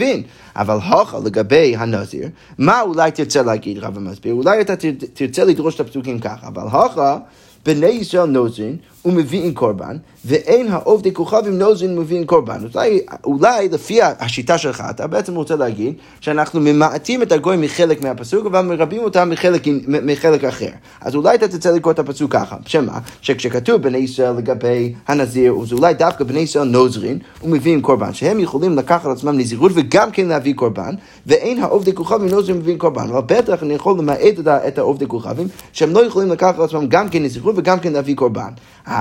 אבל 0.56 0.76
הוכה 0.76 1.20
לגבי 1.26 1.76
הנזיר, 1.78 2.28
מה 2.58 2.82
אולי 2.82 3.12
תרצה 3.12 3.42
להגיד 3.42 3.78
רב 3.78 3.98
המסביר? 3.98 4.34
אולי 4.34 4.62
אתה 4.62 4.74
תרצה 5.14 5.44
לדרוש 5.44 5.76
את 5.76 5.80
הפסוקים 5.80 6.20
ככה, 6.20 6.48
אבל 6.48 6.64
הוכה 6.64 7.18
בני 7.66 7.88
ישראל 7.88 8.26
נוזרין 8.26 8.78
ומביאים 9.06 9.54
קורבן, 9.54 9.98
ואין 10.26 10.68
העובדי 10.72 11.14
כוכבים 11.14 11.60
נוזרין 11.60 11.98
ומביאים 11.98 12.26
קורבן. 12.26 12.58
אולי, 12.76 13.00
אולי 13.24 13.70
לפי 13.70 14.00
השיטה 14.02 14.58
שלך, 14.58 14.84
אתה 14.90 15.08
בעצם 15.08 15.36
רוצה 15.36 15.56
להגיד 15.56 15.94
שאנחנו 16.20 16.62
ממעטים 16.62 17.22
את 17.22 17.32
הגוי 17.32 17.58
מחלק 17.58 18.02
מהפסוק, 18.02 18.46
אבל 18.46 18.62
מרבים 18.62 19.04
אותם 19.04 19.30
מחלק, 19.30 19.64
מחלק 19.88 20.44
אחר. 20.44 20.70
אז 21.02 21.16
אולי 21.16 21.36
אתה 21.36 21.48
תצא 21.48 21.72
לקרוא 21.72 21.94
את 21.94 22.00
הפסוק 22.00 22.32
ככה, 22.34 22.56
שמה? 22.66 23.00
שכשכתוב 23.22 23.82
בני 23.82 23.98
ישראל 23.98 24.34
לגבי 24.38 24.94
הנזיר, 25.08 25.56
אז 25.62 25.74
אולי 25.74 25.94
דווקא 25.94 26.24
בני 26.24 26.40
ישראל 26.40 26.68
נוזרין 26.68 27.20
ומביאים 27.44 27.82
קורבן, 27.82 28.14
שהם 28.14 28.40
יכולים 28.40 28.78
לקחת 28.78 29.06
על 29.06 29.12
עצמם 29.12 29.38
נזירות 29.38 29.72
וגם 29.76 30.12
כן 30.12 30.28
להביא 30.28 30.54
קורבן, 30.54 30.96
ואין 31.26 31.64
העובדי 31.64 31.94
כוכבים 31.94 32.30
נוזרין 32.30 32.58
ומביאים 32.58 32.78
קורבן. 32.78 33.10
אבל 33.10 33.22
בטח 33.26 33.64
אני 33.64 33.74
יכול 33.74 33.98
למעט 33.98 34.20
את 34.68 34.78
העובדי 34.78 35.08
כוכבים, 35.08 35.48
שהם 35.74 35.92
לא 35.92 36.06
יכולים 36.06 36.32
לקחת 36.32 36.60
על 36.60 36.66
עצמם 36.66 36.88
גם 36.88 37.10
כן 37.10 37.24
נזירות 37.24 37.56
וגם 37.58 37.80
כן 37.80 37.94
להביא 37.94 38.16
קורבן. 38.16 38.50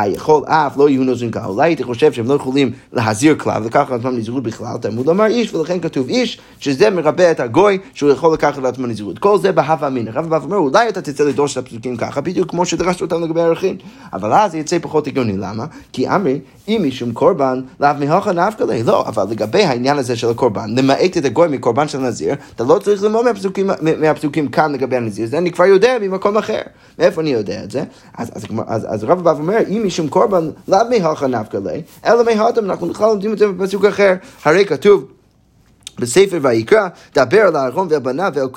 היכול 0.01 0.45
אף 0.47 0.77
לא 0.77 0.89
יהיו 0.89 1.05
נוזרים 1.05 1.31
כלל. 1.31 1.43
אולי 1.45 1.69
הייתי 1.69 1.85
חושב 1.85 2.13
שהם 2.13 2.29
לא 2.29 2.35
יכולים 2.35 2.73
להזהיר 2.93 3.35
כלל 3.35 3.63
ולקחת 3.63 3.91
על 3.91 3.99
עצמם 3.99 4.17
נזירות 4.17 4.43
בכלל, 4.43 4.77
תלמוד 4.81 5.07
לומר 5.07 5.27
איש, 5.27 5.55
ולכן 5.55 5.81
כתוב 5.81 6.09
איש, 6.09 6.39
שזה 6.61 6.91
מרבה 6.91 7.31
את 7.31 7.41
הגוי, 7.41 7.79
שהוא 7.95 8.11
יכול 8.11 8.35
לקחת 8.35 8.59
על 8.59 8.67
עצמו 8.67 8.87
נזירות. 8.87 9.19
כל 9.19 9.39
זה 9.39 9.53
בהווה 9.53 9.89
אמינא. 9.89 10.11
רב 10.15 10.33
אבא 10.33 10.45
אומר, 10.45 10.57
אולי 10.57 10.89
אתה 10.89 11.03
תצא 11.03 11.25
לדרוש 11.25 11.59
את 11.59 11.63
הפסוקים 11.63 11.97
ככה, 11.97 12.21
בדיוק 12.21 12.51
כמו 12.51 12.67
שדרשת 12.67 13.03
אותם 13.03 13.23
לגבי 13.23 13.41
ערכים. 13.41 13.77
אבל 14.13 14.33
אז 14.33 14.51
זה 14.53 14.59
יצא 14.59 14.79
פחות 14.83 15.07
הגיוני. 15.07 15.37
למה? 15.37 15.65
כי 15.93 16.09
אמרי, 16.09 16.41
אם 16.69 16.83
משום 16.87 17.13
קורבן, 17.13 17.61
לאו 17.81 17.91
מהוכה 18.01 18.33
נפקא 18.33 18.65
לי. 18.65 18.83
לא, 18.83 19.07
אבל 19.09 19.25
לגבי 19.31 19.63
העניין 19.63 19.99
הזה 19.99 20.17
של 20.17 20.31
הקורבן, 20.31 20.79
למעט 20.79 21.17
את 21.17 21.25
הגוי 21.25 21.49
מקורבן 21.49 21.89
של 21.89 21.99
נזיר, 21.99 22.35
אתה 22.57 22.65
לא 22.65 22.79
צריך 22.79 23.03
ללמוד 23.03 23.25
מהפסוקים, 23.25 23.71
מהפסוקים 24.01 24.49
כאן 24.49 24.73
לגבי 24.73 24.97
הנזיר, 24.97 25.27
זה 25.27 25.39
אני 25.39 25.53
כבר 25.53 25.65
יודע 25.65 25.97
ממקום 26.01 26.37
אחר. 26.37 26.61
מאיפה 26.99 27.21
אני 27.21 27.31
יודע 27.31 27.65
את 27.65 27.71
זה? 27.71 27.85
אז, 28.15 28.31
אז, 28.35 28.45
אז, 28.67 28.87
אז 28.89 29.05
רב 29.05 29.19
אבא 29.29 29.39
אומר, 29.39 29.59
אם 29.69 29.84
משום 29.85 30.09
קורבן, 30.09 30.51
לאו 30.69 30.79
מהלכה 30.91 31.27
נפקא 31.27 31.59
לי, 31.65 31.83
אלא 32.07 32.25
מהתם, 32.25 32.65
אנחנו 32.65 32.87
בכלל 32.87 33.07
לומדים 33.07 33.33
את 33.33 33.39
זה 33.39 33.49
בפסוק 33.49 33.85
אחר. 33.85 34.15
הרי 34.45 34.65
כתוב 34.65 35.05
בספר 35.99 36.39
ויקרא, 36.43 36.89
דבר 37.15 37.41
על 37.41 37.57
אהרון 37.57 37.89
ועל 37.91 38.01
בניו 38.01 38.33
ועל 38.35 38.49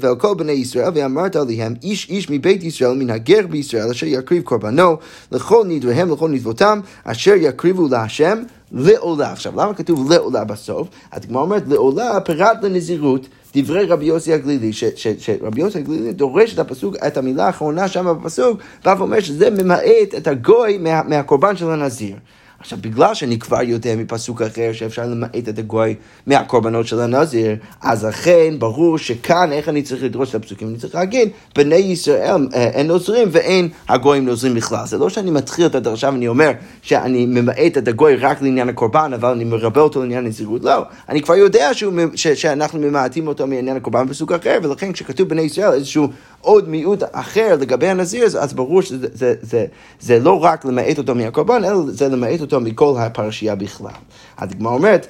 ועל 0.00 0.16
כל 0.16 0.34
בני 0.34 0.52
ישראל, 0.52 0.88
ואמרת 0.94 1.36
עליהם, 1.36 1.74
איש 1.82 2.10
איש 2.10 2.30
מבית 2.30 2.62
ישראל, 2.62 2.92
מן 2.96 3.10
הגר 3.10 3.46
בישראל, 3.50 3.90
אשר 3.90 4.06
יקריב 4.06 4.42
קורבנו, 4.42 4.96
לכל 5.32 5.64
נדריהם, 5.68 6.12
לכל 6.12 6.28
נדבותם, 6.28 6.80
אשר 7.04 7.34
יקריבו 7.36 7.88
להשם 7.88 8.42
לעולה. 8.74 9.32
עכשיו, 9.32 9.52
למה 9.56 9.74
כתוב 9.74 10.12
לעולה 10.12 10.44
בסוף? 10.44 10.88
הגמרא 11.12 11.42
אומרת, 11.42 11.62
לעולה 11.68 12.20
פרט 12.20 12.62
לנזירות. 12.62 13.28
דברי 13.56 13.86
רבי 13.86 14.04
יוסי 14.04 14.32
הגלילי, 14.32 14.72
שרבי 14.72 15.60
יוסי 15.60 15.78
הגלילי 15.78 16.12
דורש 16.12 16.54
את 16.54 16.58
הפסוק, 16.58 16.96
את 16.96 17.16
המילה 17.16 17.46
האחרונה 17.46 17.88
שם 17.88 18.16
בפסוק, 18.20 18.60
ואף 18.84 19.00
אומר 19.00 19.20
שזה 19.20 19.50
ממעט 19.50 20.14
את 20.16 20.26
הגוי 20.26 20.78
מה, 20.78 21.02
מהקורבן 21.02 21.56
של 21.56 21.70
הנזיר. 21.70 22.16
עכשיו, 22.64 22.78
בגלל 22.82 23.14
שאני 23.14 23.38
כבר 23.38 23.62
יודע 23.62 23.96
מפסוק 23.96 24.42
אחר 24.42 24.70
שאפשר 24.72 25.06
למעט 25.06 25.48
את 25.48 25.58
הגוי 25.58 25.94
מהקורבנות 26.26 26.86
של 26.86 27.00
הנזיר, 27.00 27.56
אז 27.80 28.08
אכן 28.08 28.54
ברור 28.58 28.98
שכאן, 28.98 29.52
איך 29.52 29.68
אני 29.68 29.82
צריך 29.82 30.02
לדרוש 30.02 30.30
את 30.30 30.34
הפסוקים? 30.34 30.68
אני 30.68 30.76
צריך 30.76 30.94
להגיד, 30.94 31.28
בני 31.54 31.74
ישראל 31.74 32.48
אה, 32.54 32.64
אין 32.64 32.86
נוזרים 32.86 33.28
ואין 33.32 33.68
הגויים 33.88 34.24
נוזרים 34.24 34.54
בכלל. 34.54 34.86
זה 34.86 34.98
לא 34.98 35.08
שאני 35.08 35.30
מתחיל 35.30 35.66
את 35.66 35.74
הדרשה 35.74 36.08
ואני 36.12 36.28
אומר 36.28 36.50
שאני 36.82 37.26
ממעט 37.26 37.78
את 37.78 37.88
הגוי 37.88 38.16
רק 38.16 38.42
לעניין 38.42 38.68
הקורבן, 38.68 39.12
אבל 39.14 39.28
אני 39.30 39.44
מרבה 39.44 39.80
אותו 39.80 40.00
לעניין 40.00 40.24
הנזירות. 40.24 40.64
לא, 40.64 40.82
אני 41.08 41.22
כבר 41.22 41.34
יודע 41.34 41.74
שהוא, 41.74 41.92
ש, 42.14 42.28
שאנחנו 42.28 42.80
ממעטים 42.80 43.28
אותו 43.28 43.46
מעניין 43.46 43.76
הקורבן 43.76 44.06
בפסוק 44.06 44.32
אחר, 44.32 44.58
ולכן 44.62 44.92
כשכתוב 44.92 45.28
בני 45.28 45.42
ישראל 45.42 45.72
איזשהו 45.72 46.08
עוד 46.40 46.68
מיעוט 46.68 47.02
אחר 47.12 47.56
לגבי 47.60 47.88
הנזיר, 47.88 48.24
אז 48.24 48.54
ברור 48.54 48.82
שזה 48.82 49.06
זה, 49.12 49.34
זה, 49.42 49.66
זה 50.00 50.18
לא 50.18 50.44
רק 50.44 50.64
למעט 50.64 50.98
אותו 50.98 51.14
מהקורבן, 51.14 51.64
אלא 51.64 51.76
זה 51.88 52.08
למעט 52.08 52.40
אותו 52.40 52.53
מכל 52.60 52.94
הפרשייה 52.98 53.54
בכלל. 53.54 53.90
הדגמר 54.38 54.70
אומרת, 54.70 55.06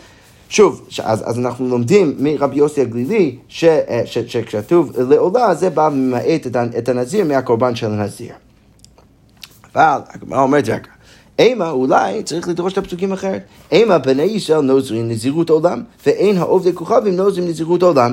שוב, 0.48 0.88
אז, 1.04 1.22
אז 1.30 1.38
אנחנו 1.38 1.68
לומדים 1.68 2.16
מרבי 2.18 2.56
יוסי 2.56 2.80
הגלילי, 2.80 3.38
שכשכתוב 4.04 4.92
לעולה, 5.00 5.54
זה 5.54 5.70
בא 5.70 5.88
ממעט 5.92 6.46
את, 6.46 6.56
את 6.78 6.88
הנזיר 6.88 7.24
מהקורבן 7.24 7.76
של 7.76 7.86
הנזיר. 7.86 8.32
אבל 9.74 10.00
הגמרא 10.08 10.42
אומרת 10.42 10.68
רגע, 10.68 10.78
אימה 11.38 11.70
אולי 11.70 12.22
צריך 12.22 12.48
לדרוש 12.48 12.72
את 12.72 12.78
הפסוקים 12.78 13.12
אחרת. 13.12 13.42
אימה 13.72 13.98
בני 13.98 14.22
ישראל 14.22 14.60
נוזרים 14.60 15.08
נזירות 15.08 15.50
עולם, 15.50 15.82
ואין 16.06 16.38
העובדי 16.38 16.72
כוכבים 16.72 17.16
נוזרים 17.16 17.48
נזירות 17.48 17.82
עולם. 17.82 18.12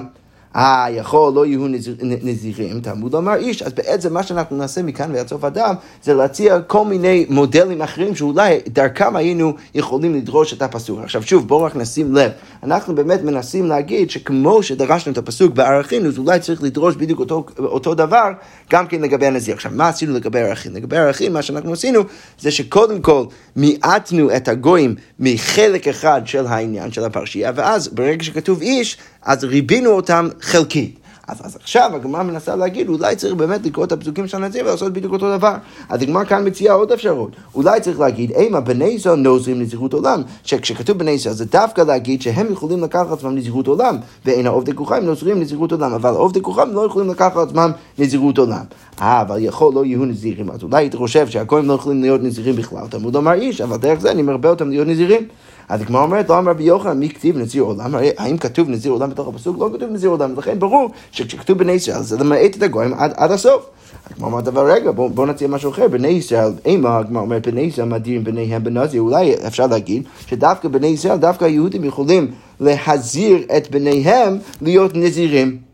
אה, 0.56 0.88
יכול, 0.92 1.34
לא 1.34 1.46
יהיו 1.46 1.68
נזירים, 2.02 2.82
תלמוד 2.82 3.14
לומר 3.14 3.36
איש, 3.36 3.62
אז 3.62 3.74
בעצם 3.74 4.14
מה 4.14 4.24
שאנחנו 4.24 4.58
נעשה 4.58 4.84
מכאן 4.84 5.12
ועד 5.16 5.28
סוף 5.28 5.44
אדם, 5.44 5.76
זה 6.04 6.14
להציע 6.14 6.62
כל 6.62 6.86
מיני 6.86 7.26
מודלים 7.30 7.82
אחרים 7.82 8.16
שאולי 8.16 8.60
דרכם 8.68 9.16
היינו 9.16 9.54
יכולים 9.76 10.16
לדרוש 10.16 10.54
את 10.54 10.62
הפסוק. 10.62 11.00
עכשיו 11.04 11.24
שוב, 11.24 11.48
בואו 11.48 11.64
רק 11.64 11.76
נשים 11.76 12.16
לב, 12.16 12.32
אנחנו 12.64 12.96
באמת 12.96 13.22
מנסים 13.24 13.66
להגיד 13.66 14.12
שכמו 14.12 14.64
שדרשנו 14.64 15.12
את 15.12 15.18
הפסוק 15.18 15.54
בערכים, 15.54 16.06
אז 16.06 16.18
אולי 16.18 16.40
צריך 16.40 16.64
לדרוש 16.64 16.96
בדיוק 16.96 17.20
אותו, 17.20 17.46
אותו 17.60 17.96
דבר 17.96 18.32
גם 18.72 18.88
כן 18.88 19.02
לגבי 19.02 19.26
הנזיר. 19.26 19.56
עכשיו, 19.56 19.72
מה 19.76 19.88
עשינו 19.88 20.14
לגבי 20.14 20.40
ערכים? 20.40 20.76
לגבי 20.76 20.98
ערכים, 20.98 21.34
מה 21.34 21.42
שאנחנו 21.42 21.74
עשינו, 21.74 22.02
זה 22.40 22.52
שקודם 22.52 23.02
כל 23.02 23.24
מיעטנו 23.56 24.36
את 24.36 24.48
הגויים 24.48 24.96
מחלק 25.20 25.88
אחד 25.88 26.22
של 26.26 26.48
העניין 26.48 26.92
של 26.92 27.04
הפרשייה, 27.04 27.52
ואז 27.56 27.88
ברגע 27.88 28.24
שכתוב 28.24 28.62
איש, 28.62 28.98
אז 29.22 29.44
ריבינו 29.44 29.90
אותם 29.90 30.28
חלקית. 30.42 31.02
אז, 31.28 31.38
אז 31.44 31.56
עכשיו 31.56 31.92
הגמרא 31.94 32.24
מנסה 32.24 32.56
להגיד, 32.56 32.90
אולי 32.90 33.16
צריך 33.16 33.34
באמת 33.34 33.66
לקרוא 33.66 33.86
את 33.86 33.92
הפסוקים 33.92 34.28
של 34.28 34.44
הנזיר 34.44 34.66
ולעשות 34.66 34.94
בדיוק 34.94 35.14
אותו 35.14 35.38
דבר. 35.38 35.56
אז 35.90 36.02
הגמרא 36.02 36.24
כאן 36.24 36.48
מציעה 36.48 36.76
עוד 36.76 36.92
אפשרות. 36.92 37.32
אולי 37.56 37.82
צריך 37.82 38.00
להגיד, 38.00 38.32
אימה 38.32 38.60
בני 38.60 38.86
ישראל 38.86 39.16
נוזרים 39.16 39.62
נזירות 39.62 39.94
עולם, 39.94 40.22
שכשכתוב 40.44 40.98
בני 40.98 41.12
ישראל 41.12 41.36
זה 41.36 41.46
דווקא 41.46 41.82
להגיד 41.82 42.22
שהם 42.22 42.52
יכולים 42.52 42.84
לקחת 42.84 43.12
עצמם 43.12 43.36
נזירות 43.36 43.68
עולם, 43.68 43.98
ואין 44.26 44.48
העובדי 44.48 44.74
כוכבים 44.74 45.06
נוזרים 45.06 45.40
נזירות 45.40 45.72
עולם, 45.72 45.94
אבל 45.94 46.10
עובדי 46.10 46.42
כוכבים 46.42 46.74
לא 46.74 46.86
יכולים 46.86 47.10
לקחת 47.10 47.38
עצמם 47.38 47.72
נזירות 47.98 48.38
עולם. 48.38 48.64
אה, 49.02 49.22
אבל 49.22 49.38
יכול 49.40 49.74
לא 49.74 49.86
יהיו 49.86 50.06
נזירים, 50.06 50.52
אז 50.52 50.64
אולי 50.64 50.78
היית 50.78 50.96
חושב 50.96 51.28
שהגויים 51.28 51.68
לא 51.68 51.74
יכולים 51.74 52.02
להיות 52.02 52.24
נזירים 52.24 52.56
בכלל, 52.56 52.88
תלמוד 52.90 53.16
אמר 53.16 53.34
איש, 53.34 53.62
אבל 53.62 53.78
דרך 53.78 54.00
זה 54.00 54.12
אני 54.12 54.22
מרבה 54.22 54.50
אותם 54.50 54.70
להיות 54.70 54.88
נזירים. 54.88 55.28
אז 55.72 55.82
הגמרא 55.82 56.04
אומרת, 56.04 56.30
לא 56.30 56.40
אמר 56.40 56.52
רבי 56.52 56.64
יוחנן, 56.64 57.00
מי 57.00 57.10
כתיב 57.10 57.38
נזיר 57.38 57.64
עולם? 57.64 57.96
הרי 57.96 58.12
האם 58.18 58.38
כתוב 58.38 58.70
נזיר 58.70 58.92
עולם 58.92 59.10
בתוך 59.10 59.28
הפסוק? 59.28 59.58
לא 59.60 59.70
כתוב 59.74 59.90
נזיר 59.92 60.10
עולם, 60.10 60.34
לכן 60.38 60.60
ברור 60.60 60.90
שכשכתוב 61.12 61.58
בני 61.58 61.72
ישראל 61.72 62.02
זה 62.02 62.18
למעט 62.18 62.58
את 62.58 62.64
הגויים 62.64 62.94
עד, 62.94 63.14
עד 63.18 63.32
הסוף. 63.32 63.66
הגמרא 64.12 64.30
אומרת, 64.30 64.48
אבל 64.48 64.72
רגע, 64.72 64.92
בואו 64.92 65.10
בוא 65.10 65.26
נציע 65.26 65.48
משהו 65.48 65.72
אחר, 65.72 65.88
בני 65.88 66.08
ישראל, 66.08 66.52
אימה, 66.66 66.98
הגמרא 66.98 67.22
אומרת, 67.22 67.48
בני 67.48 67.62
ישראל 67.62 67.88
מדירים 67.88 68.24
ביניהם 68.24 68.64
בנזיר, 68.64 69.02
אולי 69.02 69.36
אפשר 69.48 69.68
להגיד 69.68 70.04
שדווקא 70.28 70.68
בני 70.68 70.88
ישראל, 70.88 71.18
דווקא 71.18 71.46
היהודים 71.46 71.84
יכולים 71.84 72.32
להזהיר 72.60 73.44
את 73.58 73.72
בניהם 73.72 74.38
להיות 74.62 74.92
נזירים. 74.96 75.71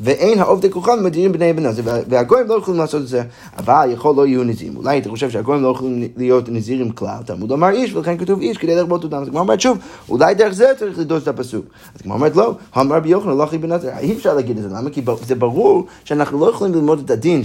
ואין 0.00 0.38
העובדי 0.38 0.70
כוכב 0.70 0.94
מדירים 1.02 1.32
בני 1.32 1.52
בן 1.52 1.66
הזה, 1.66 1.82
והגויים 1.84 2.46
לא 2.48 2.54
יכולים 2.54 2.80
לעשות 2.80 3.02
את 3.02 3.08
זה, 3.08 3.22
אבל 3.58 3.88
יכול 3.92 4.16
לא 4.16 4.26
יהיו 4.26 4.44
נזירים. 4.44 4.76
אולי 4.76 4.98
אתה 4.98 5.08
חושב 5.08 5.30
שהגויים 5.30 5.62
לא 5.62 5.68
יכולים 5.68 6.08
להיות 6.16 6.48
נזירים 6.48 6.90
כלל, 6.90 7.18
תלמוד 7.26 7.52
אמר 7.52 7.68
איש, 7.68 7.94
ולכן 7.94 8.18
כתוב 8.18 8.40
איש 8.40 8.58
כדי 8.58 8.74
לרבות 8.74 9.04
אותם. 9.04 9.16
אז 9.16 9.28
הגמרא 9.28 9.40
אומרת 9.40 9.60
שוב, 9.60 9.78
אולי 10.08 10.34
דרך 10.34 10.52
זה 10.52 10.72
צריך 10.78 10.98
לדרוש 10.98 11.22
את 11.22 11.28
הפסוק. 11.28 11.64
אז 11.94 12.00
הגמרא 12.00 12.16
אומרת 12.16 12.36
לא, 12.36 12.54
אמר 12.78 12.96
רבי 12.96 13.08
יוחנן 13.08 13.36
לא 13.36 13.42
הכי 13.42 13.58
בן 13.58 13.72
נזיר, 13.72 13.90
אי 13.98 14.12
אפשר 14.12 14.34
להגיד 14.34 14.56
את 14.56 14.62
זה, 14.62 14.68
למה? 14.68 14.90
כי 14.90 15.02
זה 15.26 15.34
ברור 15.34 15.86
שאנחנו 16.04 16.40
לא 16.40 16.50
יכולים 16.50 16.74
ללמוד 16.74 17.02
את 17.04 17.10
הדין 17.10 17.42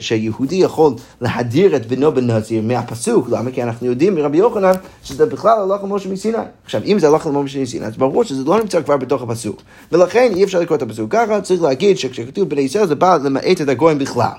שיהודי 0.00 0.56
יכול 0.56 0.94
להדיר 1.20 1.76
את 1.76 1.86
בנו 1.86 2.12
בן 2.12 2.30
נזיר 2.30 2.62
מהפסוק, 2.62 3.28
למה? 3.30 3.50
כי 3.50 3.62
אנחנו 3.62 3.86
יודעים 3.86 4.14
מרבי 4.14 4.38
יוחנן 4.38 4.72
שזה 5.02 5.26
בכלל 5.26 5.58
הלך 5.58 5.84
למשה 5.84 6.08
מסיני. 6.08 6.38
עכשיו, 6.64 6.80
אם 6.84 6.98
זה 6.98 7.08
הלך 7.08 7.26
למשה 7.26 7.62
מסיני, 7.62 7.86
אז 7.86 7.96
ברור 7.96 8.24
שזה 8.24 8.44
לא 8.44 8.60
נמצא 8.60 8.82
כבר 8.82 8.96
בתוך 8.96 9.22
הפסוק. 9.22 9.62
ולכן 9.92 10.32
אי 10.36 10.44
אפשר 10.44 10.60
לקרוא 10.60 10.76
את 10.76 10.82
הפסוק 10.82 11.12
ככה, 11.12 11.40
צריך 11.40 11.62
להגיד 11.62 11.95
להגיד 12.04 12.14
שכשכתוב 12.14 12.48
בני 12.48 12.60
ישראל 12.60 12.86
זה 12.86 12.94
בא 12.94 13.18
למעט 13.24 13.60
את 13.60 13.68
הגויים 13.68 13.98
בכלל. 13.98 14.36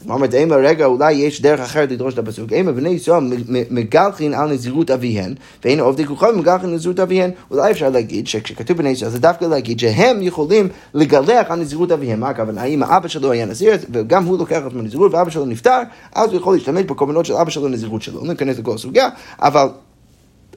אז 0.00 0.06
מה 0.06 0.14
אומרת, 0.14 0.34
אימה 0.34 0.56
רגע, 0.56 0.84
אולי 0.84 1.12
יש 1.12 1.42
דרך 1.42 1.60
אחרת 1.60 1.90
לדרוש 1.90 2.14
את 2.14 2.18
הפסוק. 2.18 2.52
אימה 2.52 2.72
בני 2.72 2.88
ישראל 2.88 3.24
מגלחין 3.70 4.34
על 4.34 4.52
נזירות 4.52 4.90
אביהן, 4.90 5.34
ואין 5.64 5.80
עובדי 5.80 6.06
כוכב 6.06 6.30
מגלחין 6.36 6.68
על 6.68 6.74
נזירות 6.74 7.00
אביהן. 7.00 7.30
אולי 7.50 7.70
אפשר 7.70 7.88
להגיד 7.88 8.26
שכשכתוב 8.26 8.76
בני 8.76 8.88
ישראל 8.88 9.10
זה 9.10 9.18
דווקא 9.18 9.44
להגיד 9.44 9.78
שהם 9.78 10.22
יכולים 10.22 10.68
לגלח 10.94 11.50
על 11.50 11.60
נזירות 11.60 11.92
אביהם. 11.92 12.20
מה 12.20 12.28
הכוונה? 12.28 12.62
האם 12.62 12.82
האבא 12.82 13.08
שלו 13.08 13.32
היה 13.32 13.46
נזיר, 13.46 13.76
וגם 13.92 14.24
הוא 14.24 14.38
לוקח 14.38 14.62
את 14.66 14.72
הנזירות, 14.72 15.14
ואבא 15.14 15.30
שלו 15.30 15.44
נפטר, 15.46 15.82
אז 16.14 16.30
הוא 16.30 16.36
יכול 16.36 16.54
להשתמש 16.54 16.82
בקורבנות 16.82 17.26
של 17.26 17.34
אבא 17.34 17.50
שלו 17.50 17.68
לנזירות 17.68 18.02
שלו. 18.02 18.20
לא 18.24 18.28
ניכנס 18.28 18.58
לכל 18.58 18.74
הסוגיה, 18.74 19.08
אבל... 19.40 19.68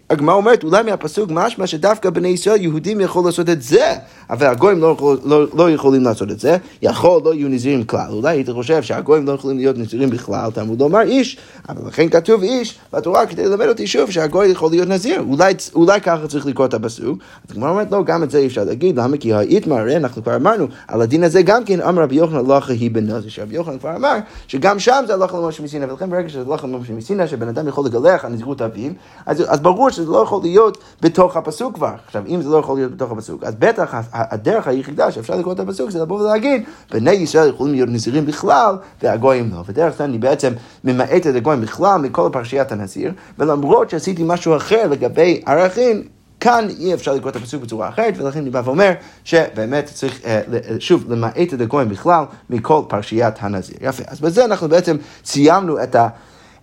הגמרא 0.10 0.36
אומרת, 0.36 0.64
אולי 0.64 0.84
מהפסוק 0.84 1.32
משמע 1.32 1.68
שדווקא 1.68 2.10
בני 2.10 2.28
ישראל, 2.28 2.62
יהודים 2.62 3.02
יכול 3.02 3.26
לעשות 3.26 3.50
את 3.50 3.62
זה, 3.62 3.94
אבל 4.30 4.48
הגויים 4.48 4.82
לא, 4.82 4.88
יכול, 4.88 5.18
לא, 5.24 5.46
לא 5.54 5.72
יכולים 5.72 6.04
לעשות 6.04 6.32
את 6.32 6.40
זה, 6.40 6.58
יכול 6.82 7.22
לא 7.26 7.34
יהיו 7.34 7.50
נזירים 7.50 7.84
כלל. 7.84 8.08
אולי 8.10 8.30
היית 8.30 8.50
חושב 8.50 8.84
שהגויים 8.84 9.26
לא 9.26 9.32
יכולים 9.32 9.58
להיות 9.58 9.78
נזירים 9.78 10.10
בכלל, 10.10 10.52
תלמוד 10.52 10.80
לומר 10.80 11.02
איש, 11.02 11.38
אבל 11.70 11.88
לכן 11.88 12.10
כתוב 12.10 12.44
איש 12.44 12.80
בתורה 12.94 13.26
כדי 13.26 13.46
ללמד 13.46 13.68
אותי 13.68 13.88
שוב 13.88 14.12
שהגוי 14.12 14.48
יכול 14.48 14.72
להיות 14.72 14.90
נזיר. 14.90 15.22
אולי, 15.22 15.54
אולי 15.76 16.02
ככה 16.02 16.28
צריך 16.28 16.46
לקרוא 16.46 16.66
את 16.66 16.74
הפסוק. 16.74 17.20
אז 17.48 17.52
הגמרא 17.52 17.70
אומרת, 17.70 17.92
לא, 17.92 18.04
גם 18.04 18.24
את 18.24 18.32
זה 18.32 18.38
אי 18.38 18.48
אפשר 18.48 18.64
להגיד, 18.64 19.00
למה? 19.00 19.18
כי 19.18 19.34
האיתמר, 19.34 19.76
הרי 19.76 19.98
אנחנו 19.98 20.24
כבר 20.24 20.36
אמרנו, 20.36 20.68
על 20.88 21.02
הדין 21.02 21.24
הזה 21.24 21.42
גם 21.42 21.64
כן 21.64 21.82
אמר 21.82 22.02
רבי 22.02 22.16
יוחנן 22.16 22.46
לא 22.46 22.60
היא 22.70 22.92
בן 22.92 23.12
נזיר, 23.12 23.30
שרבי 23.30 23.56
יוחנן 23.56 23.80
כבר 23.80 23.96
אמר 23.96 24.16
שגם 24.48 24.80
שם 24.80 25.04
זה 25.08 25.14
הלכה 25.14 25.38
למשה 25.38 25.64
מסיני, 25.64 25.86
ולכן 25.86 26.10
ברגע 26.10 26.30
שזה 26.30 26.44
הלכה 26.48 26.68
למשה 26.68 26.94
מסיני, 26.94 27.28
שבן 27.28 27.48
אדם 27.48 27.68
יכול 27.68 27.86
לגלח 27.86 28.26
על 28.26 28.32
נזירות 28.32 28.62
אביו, 28.62 28.92
אז, 29.26 29.44
אז 29.48 29.60
ברור 29.60 29.90
שזה 29.96 30.12
לא 30.12 30.18
יכול 30.18 30.42
להיות 30.42 30.78
בתוך 31.02 31.38
הפסוק 31.38 31.76
כבר. 31.76 31.94
עכשיו, 32.06 32.24
אם 32.28 32.42
זה 32.42 32.50
לא 32.50 32.58
יכול 32.58 32.78
להיות 32.78 32.96
בתוך 32.96 33.12
הפסוק, 33.12 33.44
אז 33.44 33.56
בטח 33.60 33.96
הדרך 34.14 34.68
היחידה 34.68 35.12
שאפשר 35.12 35.36
לקרוא 35.36 35.54
את 35.54 35.60
הפסוק 35.60 35.90
זה 35.90 36.02
לבוא 36.02 36.22
ולהגיד, 36.22 36.64
בני 36.92 37.12
ישראל 37.12 37.50
יכולים 37.50 37.74
להיות 37.74 37.90
נזירים 37.90 38.26
בכלל, 38.26 38.76
והגויים 39.04 39.50
לא. 39.54 39.64
ודרך 39.68 39.98
זה 39.98 40.06
אני 40.06 40.18
בעצם 40.18 40.54
ממעט 40.84 41.28
את 41.28 41.36
הגויים 41.36 41.62
בכלל 41.62 42.02
מכל 42.02 42.30
פרשיית 42.32 42.72
הנזיר, 42.72 43.12
ולמרות 43.40 43.90
שעשיתי 43.90 44.24
משהו 44.26 44.56
אחר 44.56 44.88
לגבי 44.88 45.42
ערכים, 45.46 46.04
כאן 46.40 46.68
אי 46.80 46.94
אפשר 46.94 47.14
לקרוא 47.14 47.32
את 47.32 47.36
הפסוק 47.36 47.64
בצורה 47.64 47.90
אחרת, 47.90 48.14
ולכן 48.18 48.40
אני 48.40 48.50
בא 48.50 48.62
ואומר 48.66 48.92
שבאמת 49.24 49.86
צריך, 49.94 50.22
אה, 50.26 50.42
שוב, 50.80 51.12
למעט 51.12 51.54
את 51.54 51.62
הגויים 51.62 51.90
בכלל 51.90 52.24
מכל 52.50 52.82
פרשיית 52.88 53.36
הנזיר. 53.40 53.78
יפה, 53.82 54.04
אז 54.08 54.22
בזה 54.22 54.46
אנחנו 54.46 54.70
בעצם 54.70 54.98
סיימנו 55.26 55.84
את, 55.84 55.96
ה, 55.96 56.08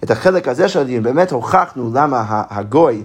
את 0.04 0.10
החלק 0.10 0.48
הזה 0.48 0.68
של 0.68 0.80
הדיון, 0.80 1.02
באמת 1.02 1.32
הוכחנו 1.32 1.90
למה 1.94 2.42
הגוי 2.50 2.94
אה, 2.94 3.00
אה, 3.00 3.04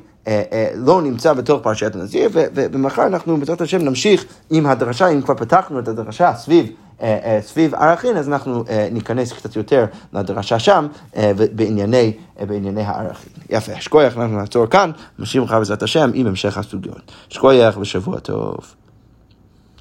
לא 0.76 1.02
נמצא 1.02 1.34
בתוך 1.34 1.62
פרשיית 1.64 1.96
הנזיר, 1.96 2.30
ומחר 2.54 3.08
אנחנו 3.08 3.38
בעזרת 3.38 3.62
השם 3.62 3.82
נמשיך 3.82 4.26
עם 4.50 4.66
הדרשה, 4.66 5.08
אם 5.08 5.22
כבר 5.22 5.34
פתחנו 5.34 5.80
את 5.80 5.88
הדרשה 5.88 6.34
סביב 6.36 6.68
אה, 7.02 7.18
אה, 7.24 7.42
סביב 7.42 7.76
ערכין, 7.76 8.18
אז 8.18 8.30
אנחנו 8.30 8.64
אה, 8.70 8.88
ניכנס 8.92 9.34
קצת 9.34 9.56
יותר 9.56 9.86
לדרשה 10.14 10.60
שם 10.60 10.88
בענייני, 11.56 12.14
בענייני 12.48 12.82
הערכים. 12.82 13.34
יפה, 13.50 13.82
שכוייח, 13.82 14.18
אנחנו 14.18 14.38
נעצור 14.38 14.68
כאן, 14.68 14.92
נמשיך 15.20 15.44
לך 15.44 15.52
בעזרת 15.52 15.84
השם 15.84 16.12
עם 16.14 16.28
המשך 16.28 16.58
הסוגיות. 16.58 17.12
שכוייח 17.30 17.78
ושבוע 17.78 18.20
טוב. 18.20 18.58